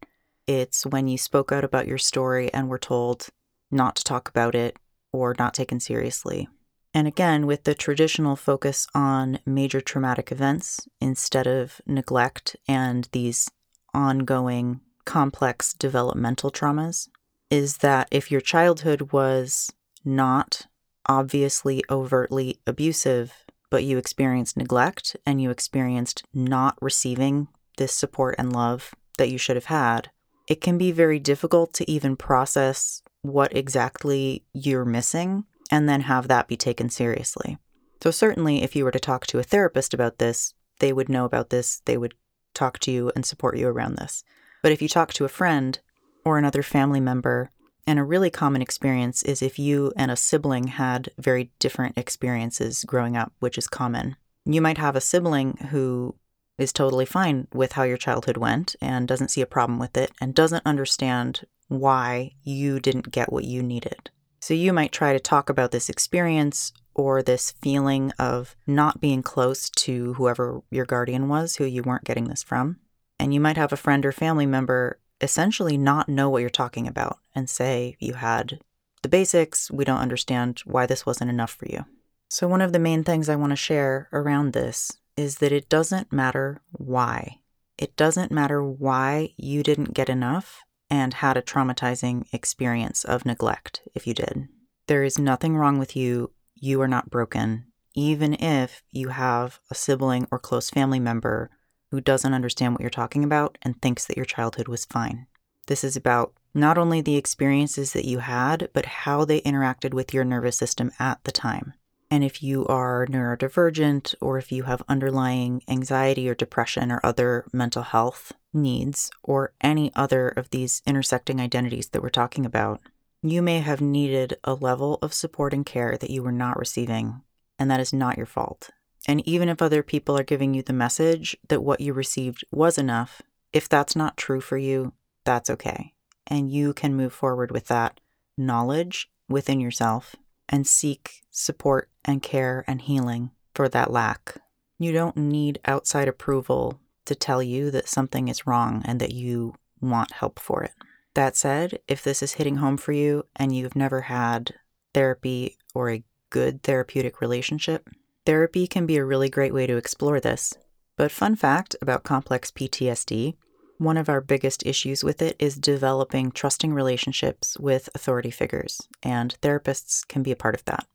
It's 0.48 0.86
when 0.86 1.10
you 1.10 1.18
spoke 1.18 1.52
out 1.52 1.66
about 1.66 1.86
your 1.88 1.98
story 1.98 2.52
and 2.54 2.70
were 2.70 2.80
told 2.80 3.28
not 3.70 3.98
to 3.98 4.04
talk 4.06 4.30
about 4.30 4.56
it 4.56 4.78
or 5.12 5.36
not 5.38 5.54
taken 5.54 5.82
seriously. 5.82 6.48
And 6.94 7.08
again, 7.08 7.46
with 7.46 7.66
the 7.66 7.76
traditional 7.76 8.38
focus 8.38 8.88
on 8.96 9.40
major 9.46 9.82
traumatic 9.82 10.32
events 10.32 10.88
instead 11.02 11.46
of 11.46 11.82
neglect 11.86 12.56
and 12.68 13.10
these 13.12 13.50
ongoing 13.94 14.80
complex 15.10 15.74
developmental 15.74 16.52
traumas, 16.52 17.10
is 17.50 17.78
that 17.78 18.08
if 18.12 18.30
your 18.30 18.40
childhood 18.40 19.12
was 19.12 19.74
not 20.06 20.68
obviously 21.08 21.84
overtly 21.90 22.60
abusive, 22.68 23.34
but 23.72 23.84
you 23.84 23.98
experienced 23.98 24.56
neglect 24.56 25.16
and 25.26 25.42
you 25.42 25.50
experienced 25.50 26.22
not 26.32 26.78
receiving 26.80 27.48
this 27.78 27.92
support 27.92 28.36
and 28.38 28.54
love 28.54 28.94
that 29.18 29.32
you 29.32 29.40
should 29.40 29.56
have 29.56 29.66
had, 29.66 30.12
it 30.48 30.62
can 30.62 30.78
be 30.78 30.92
very 30.92 31.18
difficult 31.18 31.74
to 31.74 31.90
even 31.90 32.16
process 32.16 33.02
what 33.24 33.56
exactly 33.58 34.44
you're 34.54 34.86
missing 34.86 35.44
and 35.72 35.90
then 35.90 36.02
have 36.02 36.28
that 36.28 36.48
be 36.48 36.56
taken 36.56 36.88
seriously. 36.88 37.58
So, 38.04 38.12
certainly, 38.12 38.62
if 38.62 38.76
you 38.76 38.84
were 38.86 38.92
to 38.92 39.00
talk 39.00 39.26
to 39.28 39.40
a 39.40 39.44
therapist 39.44 39.96
about 39.96 40.20
this, 40.20 40.54
they 40.80 40.94
would 40.94 41.10
know 41.10 41.26
about 41.26 41.50
this, 41.50 41.82
they 41.86 41.98
would 41.98 42.14
talk 42.54 42.78
to 42.80 42.92
you 42.92 43.12
and 43.16 43.26
support 43.26 43.58
you 43.58 43.68
around 43.68 43.96
this. 43.96 44.24
But 44.62 44.72
if 44.72 44.82
you 44.82 44.90
talk 44.90 45.14
to 45.14 45.26
a 45.26 45.30
friend 45.30 45.80
or 46.26 46.38
another 46.38 46.64
family 46.64 47.00
member 47.00 47.52
and 47.88 47.98
a 47.98 48.04
really 48.04 48.30
common 48.30 48.62
experience 48.62 49.24
is 49.24 49.42
if 49.42 49.58
you 49.58 49.94
and 49.96 50.12
a 50.12 50.16
sibling 50.16 50.68
had 50.68 51.10
very 51.18 51.52
different 51.60 51.98
experiences 51.98 52.84
growing 52.84 53.18
up, 53.18 53.34
which 53.40 53.58
is 53.58 53.68
common. 53.68 54.16
You 54.46 54.62
might 54.62 54.78
have 54.78 54.96
a 54.96 55.02
sibling 55.02 55.58
who 55.70 56.16
is 56.58 56.74
totally 56.74 57.06
fine 57.06 57.48
with 57.54 57.74
how 57.74 57.84
your 57.84 57.98
childhood 57.98 58.38
went 58.38 58.76
and 58.82 59.08
doesn't 59.08 59.32
see 59.32 59.42
a 59.42 59.48
problem 59.48 59.80
with 59.80 59.96
it 59.98 60.12
and 60.20 60.36
doesn't 60.36 60.66
understand 60.66 61.46
why 61.68 62.32
you 62.44 62.80
didn't 62.80 63.12
get 63.12 63.32
what 63.32 63.46
you 63.46 63.64
needed. 63.64 64.10
So 64.42 64.54
you 64.54 64.74
might 64.74 64.92
try 64.92 65.14
to 65.14 65.20
talk 65.20 65.50
about 65.50 65.72
this 65.72 65.90
experience 65.90 66.74
or 66.94 67.22
this 67.22 67.52
feeling 67.62 68.12
of 68.20 68.56
not 68.68 69.00
being 69.00 69.24
close 69.24 69.70
to 69.70 70.14
whoever 70.16 70.62
your 70.70 70.86
guardian 70.86 71.28
was 71.28 71.56
who 71.56 71.66
you 71.66 71.84
weren't 71.84 72.04
getting 72.04 72.26
this 72.26 72.44
from. 72.44 72.78
And 73.20 73.34
you 73.34 73.40
might 73.40 73.58
have 73.58 73.74
a 73.74 73.78
friend 73.78 74.06
or 74.06 74.12
family 74.12 74.46
member 74.46 75.00
essentially 75.22 75.78
not 75.78 76.08
know 76.08 76.30
what 76.30 76.40
you're 76.40 76.50
talking 76.50 76.88
about 76.88 77.20
and 77.36 77.50
say 77.50 77.98
you 78.00 78.14
had 78.14 78.60
the 79.02 79.10
basics, 79.10 79.72
we 79.72 79.86
don't 79.86 80.00
understand 80.00 80.60
why 80.66 80.86
this 80.86 81.06
wasn't 81.06 81.30
enough 81.30 81.52
for 81.52 81.68
you. 81.68 81.86
So, 82.30 82.48
one 82.48 82.62
of 82.62 82.74
the 82.74 82.80
main 82.80 83.04
things 83.04 83.30
I 83.30 83.36
want 83.36 83.52
to 83.52 83.56
share 83.56 84.10
around 84.12 84.54
this 84.54 84.98
is 85.16 85.38
that 85.38 85.52
it 85.52 85.70
doesn't 85.70 86.12
matter 86.12 86.62
why. 86.72 87.40
It 87.78 87.96
doesn't 87.96 88.32
matter 88.32 88.64
why 88.64 89.34
you 89.38 89.64
didn't 89.64 89.94
get 89.94 90.10
enough 90.10 90.62
and 90.90 91.16
had 91.16 91.38
a 91.38 91.42
traumatizing 91.42 92.26
experience 92.34 93.06
of 93.06 93.26
neglect 93.26 93.82
if 93.96 94.06
you 94.06 94.14
did. 94.14 94.48
There 94.88 95.04
is 95.04 95.18
nothing 95.18 95.56
wrong 95.56 95.80
with 95.80 95.96
you. 95.96 96.32
You 96.56 96.82
are 96.82 96.88
not 96.88 97.10
broken, 97.10 97.68
even 97.96 98.34
if 98.34 98.84
you 98.92 99.10
have 99.10 99.60
a 99.72 99.76
sibling 99.76 100.28
or 100.30 100.40
close 100.40 100.70
family 100.70 101.00
member 101.00 101.52
who 101.92 102.02
doesn't 102.02 102.34
understand 102.34 102.74
what 102.74 102.82
you're 102.82 102.90
talking 102.90 103.24
about 103.24 103.58
and 103.62 103.82
thinks 103.82 104.06
that 104.06 104.18
your 104.18 104.26
childhood 104.26 104.68
was 104.68 104.86
fine. 104.86 105.28
This 105.68 105.84
is 105.84 105.96
about 105.96 106.34
not 106.54 106.78
only 106.78 107.02
the 107.02 107.16
experiences 107.16 107.94
that 107.94 108.06
you 108.06 108.20
had, 108.20 108.70
but 108.74 108.86
how 108.86 109.26
they 109.26 109.42
interacted 109.42 109.94
with 109.94 110.14
your 110.14 110.24
nervous 110.24 110.58
system 110.58 110.92
at 111.00 111.24
the 111.24 111.32
time. 111.32 111.74
And 112.12 112.24
if 112.24 112.42
you 112.42 112.66
are 112.66 113.06
neurodivergent 113.06 114.16
or 114.20 114.40
if 114.40 114.52
you 114.52 114.64
have 114.64 114.82
underlying 114.90 115.62
anxiety 115.68 116.28
or 116.28 116.34
depression 116.34 116.92
or 116.92 117.00
other 117.04 117.46
mental 117.54 117.84
health 117.84 118.32
needs 118.52 119.12
or 119.22 119.54
any 119.62 119.92
other 119.96 120.30
of 120.30 120.50
these 120.50 120.82
intersecting 120.88 121.40
identities 121.40 121.90
that 121.90 122.02
we're 122.02 122.10
talking 122.10 122.46
about, 122.48 122.82
you 123.22 123.42
may 123.42 123.60
have 123.60 123.82
needed 123.82 124.38
a 124.44 124.56
level 124.56 124.98
of 125.02 125.14
support 125.14 125.54
and 125.54 125.66
care 125.66 125.98
that 125.98 126.10
you 126.10 126.24
were 126.24 126.32
not 126.32 126.58
receiving, 126.58 127.22
and 127.60 127.70
that 127.70 127.80
is 127.80 127.94
not 127.94 128.18
your 128.18 128.26
fault. 128.26 128.72
And 129.08 129.28
even 129.28 129.50
if 129.50 129.62
other 129.62 129.84
people 129.84 130.18
are 130.18 130.24
giving 130.24 130.54
you 130.54 130.62
the 130.62 130.74
message 130.74 131.38
that 131.48 131.64
what 131.64 131.82
you 131.82 131.94
received 131.94 132.44
was 132.52 132.78
enough, 132.78 133.22
if 133.54 133.68
that's 133.68 133.96
not 133.96 134.18
true 134.18 134.42
for 134.42 134.58
you, 134.58 134.94
that's 135.24 135.50
okay. 135.50 135.94
And 136.28 136.52
you 136.52 136.74
can 136.74 136.96
move 136.96 137.14
forward 137.14 137.52
with 137.52 137.68
that 137.68 138.00
knowledge 138.38 139.10
within 139.28 139.60
yourself 139.60 140.16
and 140.48 140.66
seek 140.68 141.22
support 141.32 141.90
and 142.06 142.22
care 142.22 142.64
and 142.68 142.82
healing 142.82 143.32
for 143.54 143.70
that 143.70 143.92
lack. 143.92 144.38
You 144.78 144.92
don't 144.92 145.18
need 145.18 145.60
outside 145.66 146.08
approval 146.08 146.80
to 147.06 147.16
tell 147.16 147.42
you 147.42 147.72
that 147.72 147.90
something 147.90 148.28
is 148.28 148.48
wrong 148.48 148.82
and 148.86 149.00
that 149.00 149.14
you 149.14 149.56
want 149.82 150.14
help 150.14 150.40
for 150.40 150.64
it. 150.64 150.72
That 151.16 151.36
said, 151.36 151.80
if 151.88 152.04
this 152.04 152.22
is 152.22 152.34
hitting 152.34 152.58
home 152.58 152.78
for 152.78 152.92
you 152.92 153.26
and 153.36 153.56
you've 153.56 153.76
never 153.76 154.02
had 154.02 154.54
therapy 154.94 155.58
or 155.74 155.90
a 155.90 156.04
good 156.30 156.64
therapeutic 156.64 157.20
relationship, 157.20 157.90
therapy 158.26 158.68
can 158.68 158.86
be 158.86 158.98
a 158.98 159.06
really 159.06 159.30
great 159.30 159.54
way 159.54 159.68
to 159.68 159.78
explore 159.78 160.20
this. 160.20 160.54
But, 160.98 161.12
fun 161.12 161.36
fact 161.36 161.76
about 161.82 162.04
complex 162.04 162.52
PTSD 162.52 163.36
one 163.80 163.96
of 163.96 164.10
our 164.10 164.20
biggest 164.20 164.66
issues 164.66 165.06
with 165.06 165.22
it 165.22 165.38
is 165.40 165.56
developing 165.56 166.32
trusting 166.32 166.74
relationships 166.74 167.58
with 167.58 167.90
authority 167.96 168.30
figures, 168.30 168.82
and 169.02 169.38
therapists 169.42 170.06
can 170.06 170.22
be 170.22 170.32
a 170.32 170.36
part 170.36 170.54
of 170.54 170.66
that. 170.66 170.86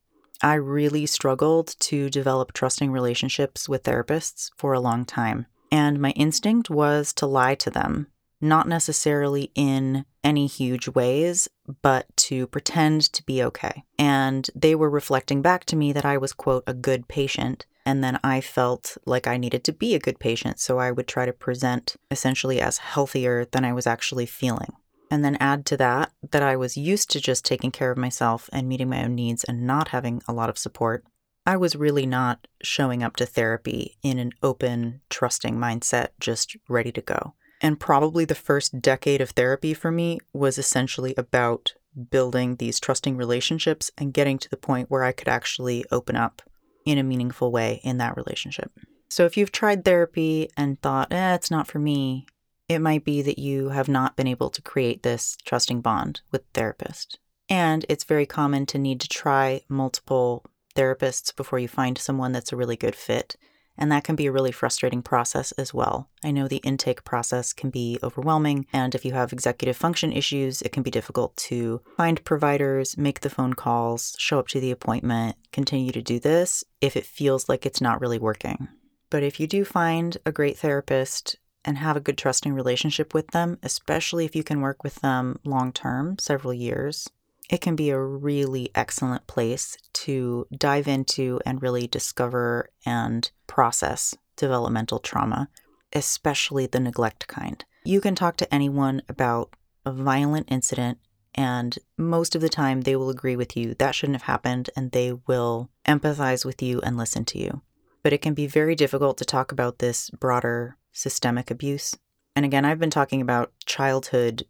I 0.43 0.53
really 0.53 1.07
struggled 1.07 1.75
to 1.79 2.11
develop 2.11 2.53
trusting 2.53 2.91
relationships 2.91 3.67
with 3.67 3.83
therapists 3.83 4.51
for 4.55 4.73
a 4.73 4.79
long 4.79 5.03
time, 5.03 5.47
and 5.71 5.99
my 5.99 6.11
instinct 6.11 6.69
was 6.69 7.11
to 7.13 7.25
lie 7.25 7.55
to 7.55 7.71
them, 7.71 8.05
not 8.39 8.67
necessarily 8.67 9.51
in 9.55 10.05
any 10.23 10.45
huge 10.45 10.87
ways, 10.87 11.47
but 11.81 12.14
to 12.29 12.47
pretend 12.47 13.01
to 13.13 13.23
be 13.23 13.43
okay. 13.43 13.83
And 13.97 14.49
they 14.55 14.75
were 14.75 14.89
reflecting 14.89 15.41
back 15.41 15.65
to 15.65 15.75
me 15.75 15.93
that 15.93 16.05
I 16.05 16.17
was, 16.17 16.33
quote, 16.33 16.63
a 16.67 16.73
good 16.73 17.07
patient 17.07 17.65
and 17.85 18.03
then 18.03 18.19
I 18.23 18.41
felt 18.41 18.97
like 19.05 19.27
I 19.27 19.37
needed 19.37 19.63
to 19.65 19.73
be 19.73 19.93
a 19.93 19.99
good 19.99 20.19
patient. 20.19 20.59
So 20.59 20.79
I 20.79 20.91
would 20.91 21.07
try 21.07 21.25
to 21.25 21.33
present 21.33 21.95
essentially 22.09 22.59
as 22.59 22.79
healthier 22.79 23.45
than 23.45 23.63
I 23.63 23.73
was 23.73 23.85
actually 23.85 24.25
feeling. 24.25 24.73
And 25.11 25.23
then 25.23 25.37
add 25.39 25.67
to 25.67 25.77
that 25.77 26.11
that 26.31 26.41
I 26.41 26.55
was 26.55 26.77
used 26.77 27.11
to 27.11 27.21
just 27.21 27.45
taking 27.45 27.71
care 27.71 27.91
of 27.91 27.97
myself 27.97 28.49
and 28.51 28.67
meeting 28.67 28.89
my 28.89 29.03
own 29.03 29.13
needs 29.13 29.43
and 29.43 29.67
not 29.67 29.89
having 29.89 30.23
a 30.27 30.33
lot 30.33 30.49
of 30.49 30.57
support. 30.57 31.05
I 31.45 31.57
was 31.57 31.75
really 31.75 32.07
not 32.07 32.47
showing 32.63 33.03
up 33.03 33.15
to 33.17 33.25
therapy 33.27 33.97
in 34.01 34.17
an 34.17 34.31
open, 34.41 35.01
trusting 35.11 35.55
mindset, 35.55 36.07
just 36.19 36.57
ready 36.67 36.91
to 36.91 37.01
go. 37.01 37.35
And 37.61 37.79
probably 37.79 38.25
the 38.25 38.35
first 38.35 38.81
decade 38.81 39.21
of 39.21 39.31
therapy 39.31 39.73
for 39.73 39.91
me 39.91 40.19
was 40.33 40.57
essentially 40.57 41.13
about 41.17 41.73
building 42.11 42.57
these 42.57 42.79
trusting 42.79 43.15
relationships 43.15 43.91
and 43.97 44.13
getting 44.13 44.37
to 44.37 44.49
the 44.49 44.57
point 44.57 44.91
where 44.91 45.03
I 45.03 45.13
could 45.13 45.29
actually 45.29 45.85
open 45.91 46.15
up 46.15 46.41
in 46.85 46.97
a 46.97 47.03
meaningful 47.03 47.51
way 47.51 47.79
in 47.83 47.97
that 47.97 48.17
relationship. 48.17 48.71
So 49.09 49.25
if 49.25 49.37
you've 49.37 49.51
tried 49.51 49.85
therapy 49.85 50.49
and 50.57 50.81
thought, 50.81 51.11
eh, 51.11 51.35
it's 51.35 51.51
not 51.51 51.67
for 51.67 51.79
me, 51.79 52.27
it 52.67 52.79
might 52.79 53.05
be 53.05 53.21
that 53.21 53.39
you 53.39 53.69
have 53.69 53.87
not 53.87 54.15
been 54.15 54.27
able 54.27 54.49
to 54.49 54.61
create 54.61 55.03
this 55.03 55.37
trusting 55.45 55.81
bond 55.81 56.21
with 56.31 56.41
the 56.41 56.59
therapist. 56.59 57.19
And 57.47 57.85
it's 57.87 58.03
very 58.03 58.25
common 58.25 58.65
to 58.67 58.79
need 58.79 58.99
to 59.01 59.07
try 59.07 59.61
multiple 59.69 60.43
therapists 60.75 61.35
before 61.35 61.59
you 61.59 61.67
find 61.67 61.97
someone 61.97 62.31
that's 62.31 62.51
a 62.51 62.55
really 62.55 62.75
good 62.75 62.95
fit. 62.95 63.35
And 63.77 63.91
that 63.91 64.03
can 64.03 64.15
be 64.15 64.25
a 64.25 64.31
really 64.31 64.51
frustrating 64.51 65.01
process 65.01 65.51
as 65.53 65.73
well. 65.73 66.09
I 66.23 66.31
know 66.31 66.47
the 66.47 66.57
intake 66.57 67.03
process 67.03 67.53
can 67.53 67.69
be 67.69 67.99
overwhelming, 68.01 68.67
and 68.71 68.95
if 68.95 69.03
you 69.03 69.13
have 69.13 69.33
executive 69.33 69.75
function 69.75 70.11
issues, 70.11 70.61
it 70.61 70.71
can 70.71 70.83
be 70.83 70.91
difficult 70.91 71.35
to 71.37 71.81
find 71.97 72.23
providers, 72.23 72.97
make 72.97 73.19
the 73.19 73.29
phone 73.29 73.53
calls, 73.53 74.15
show 74.17 74.39
up 74.39 74.47
to 74.49 74.59
the 74.59 74.71
appointment, 74.71 75.35
continue 75.51 75.91
to 75.91 76.01
do 76.01 76.19
this 76.19 76.63
if 76.81 76.95
it 76.95 77.05
feels 77.05 77.49
like 77.49 77.65
it's 77.65 77.81
not 77.81 77.99
really 77.99 78.19
working. 78.19 78.67
But 79.09 79.23
if 79.23 79.39
you 79.39 79.47
do 79.47 79.65
find 79.65 80.17
a 80.25 80.31
great 80.31 80.57
therapist 80.57 81.37
and 81.63 81.77
have 81.77 81.97
a 81.97 82.01
good 82.01 82.17
trusting 82.17 82.53
relationship 82.53 83.13
with 83.13 83.27
them, 83.31 83.57
especially 83.63 84.25
if 84.25 84.35
you 84.35 84.43
can 84.43 84.61
work 84.61 84.83
with 84.83 84.95
them 84.95 85.39
long 85.43 85.73
term, 85.73 86.17
several 86.19 86.53
years, 86.53 87.09
it 87.49 87.61
can 87.61 87.75
be 87.75 87.89
a 87.89 87.99
really 87.99 88.69
excellent 88.75 89.27
place 89.27 89.77
to 89.93 90.47
dive 90.55 90.87
into 90.87 91.39
and 91.45 91.61
really 91.61 91.87
discover 91.87 92.69
and 92.85 93.31
process 93.47 94.15
developmental 94.35 94.99
trauma, 94.99 95.49
especially 95.93 96.65
the 96.65 96.79
neglect 96.79 97.27
kind. 97.27 97.63
You 97.83 98.01
can 98.01 98.15
talk 98.15 98.37
to 98.37 98.53
anyone 98.53 99.01
about 99.07 99.53
a 99.85 99.91
violent 99.91 100.51
incident, 100.51 100.97
and 101.35 101.77
most 101.97 102.35
of 102.35 102.41
the 102.41 102.49
time 102.49 102.81
they 102.81 102.95
will 102.95 103.09
agree 103.09 103.35
with 103.35 103.55
you 103.55 103.75
that 103.75 103.93
shouldn't 103.93 104.15
have 104.15 104.27
happened 104.27 104.69
and 104.75 104.91
they 104.91 105.13
will 105.13 105.69
empathize 105.87 106.45
with 106.45 106.61
you 106.61 106.81
and 106.81 106.97
listen 106.97 107.25
to 107.25 107.37
you. 107.37 107.61
But 108.01 108.13
it 108.13 108.21
can 108.21 108.33
be 108.33 108.47
very 108.47 108.75
difficult 108.75 109.17
to 109.17 109.25
talk 109.25 109.51
about 109.51 109.79
this 109.79 110.09
broader 110.09 110.77
systemic 110.91 111.51
abuse. 111.51 111.95
And 112.35 112.45
again, 112.45 112.65
I've 112.65 112.79
been 112.79 112.89
talking 112.89 113.21
about 113.21 113.53
childhood 113.65 114.45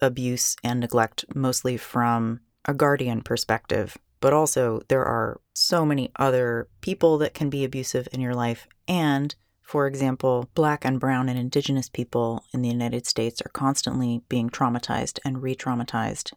abuse 0.00 0.56
and 0.62 0.80
neglect 0.80 1.24
mostly 1.34 1.76
from 1.76 2.40
a 2.64 2.74
guardian 2.74 3.22
perspective, 3.22 3.96
but 4.20 4.32
also 4.32 4.80
there 4.88 5.04
are 5.04 5.40
so 5.54 5.84
many 5.84 6.10
other 6.16 6.68
people 6.80 7.18
that 7.18 7.34
can 7.34 7.50
be 7.50 7.64
abusive 7.64 8.08
in 8.12 8.20
your 8.20 8.34
life. 8.34 8.66
And 8.86 9.34
for 9.62 9.86
example, 9.86 10.48
Black 10.54 10.84
and 10.84 10.98
Brown 10.98 11.28
and 11.28 11.38
Indigenous 11.38 11.88
people 11.88 12.44
in 12.52 12.60
the 12.60 12.68
United 12.68 13.06
States 13.06 13.40
are 13.40 13.50
constantly 13.50 14.20
being 14.28 14.50
traumatized 14.50 15.20
and 15.24 15.42
re 15.42 15.54
traumatized. 15.54 16.32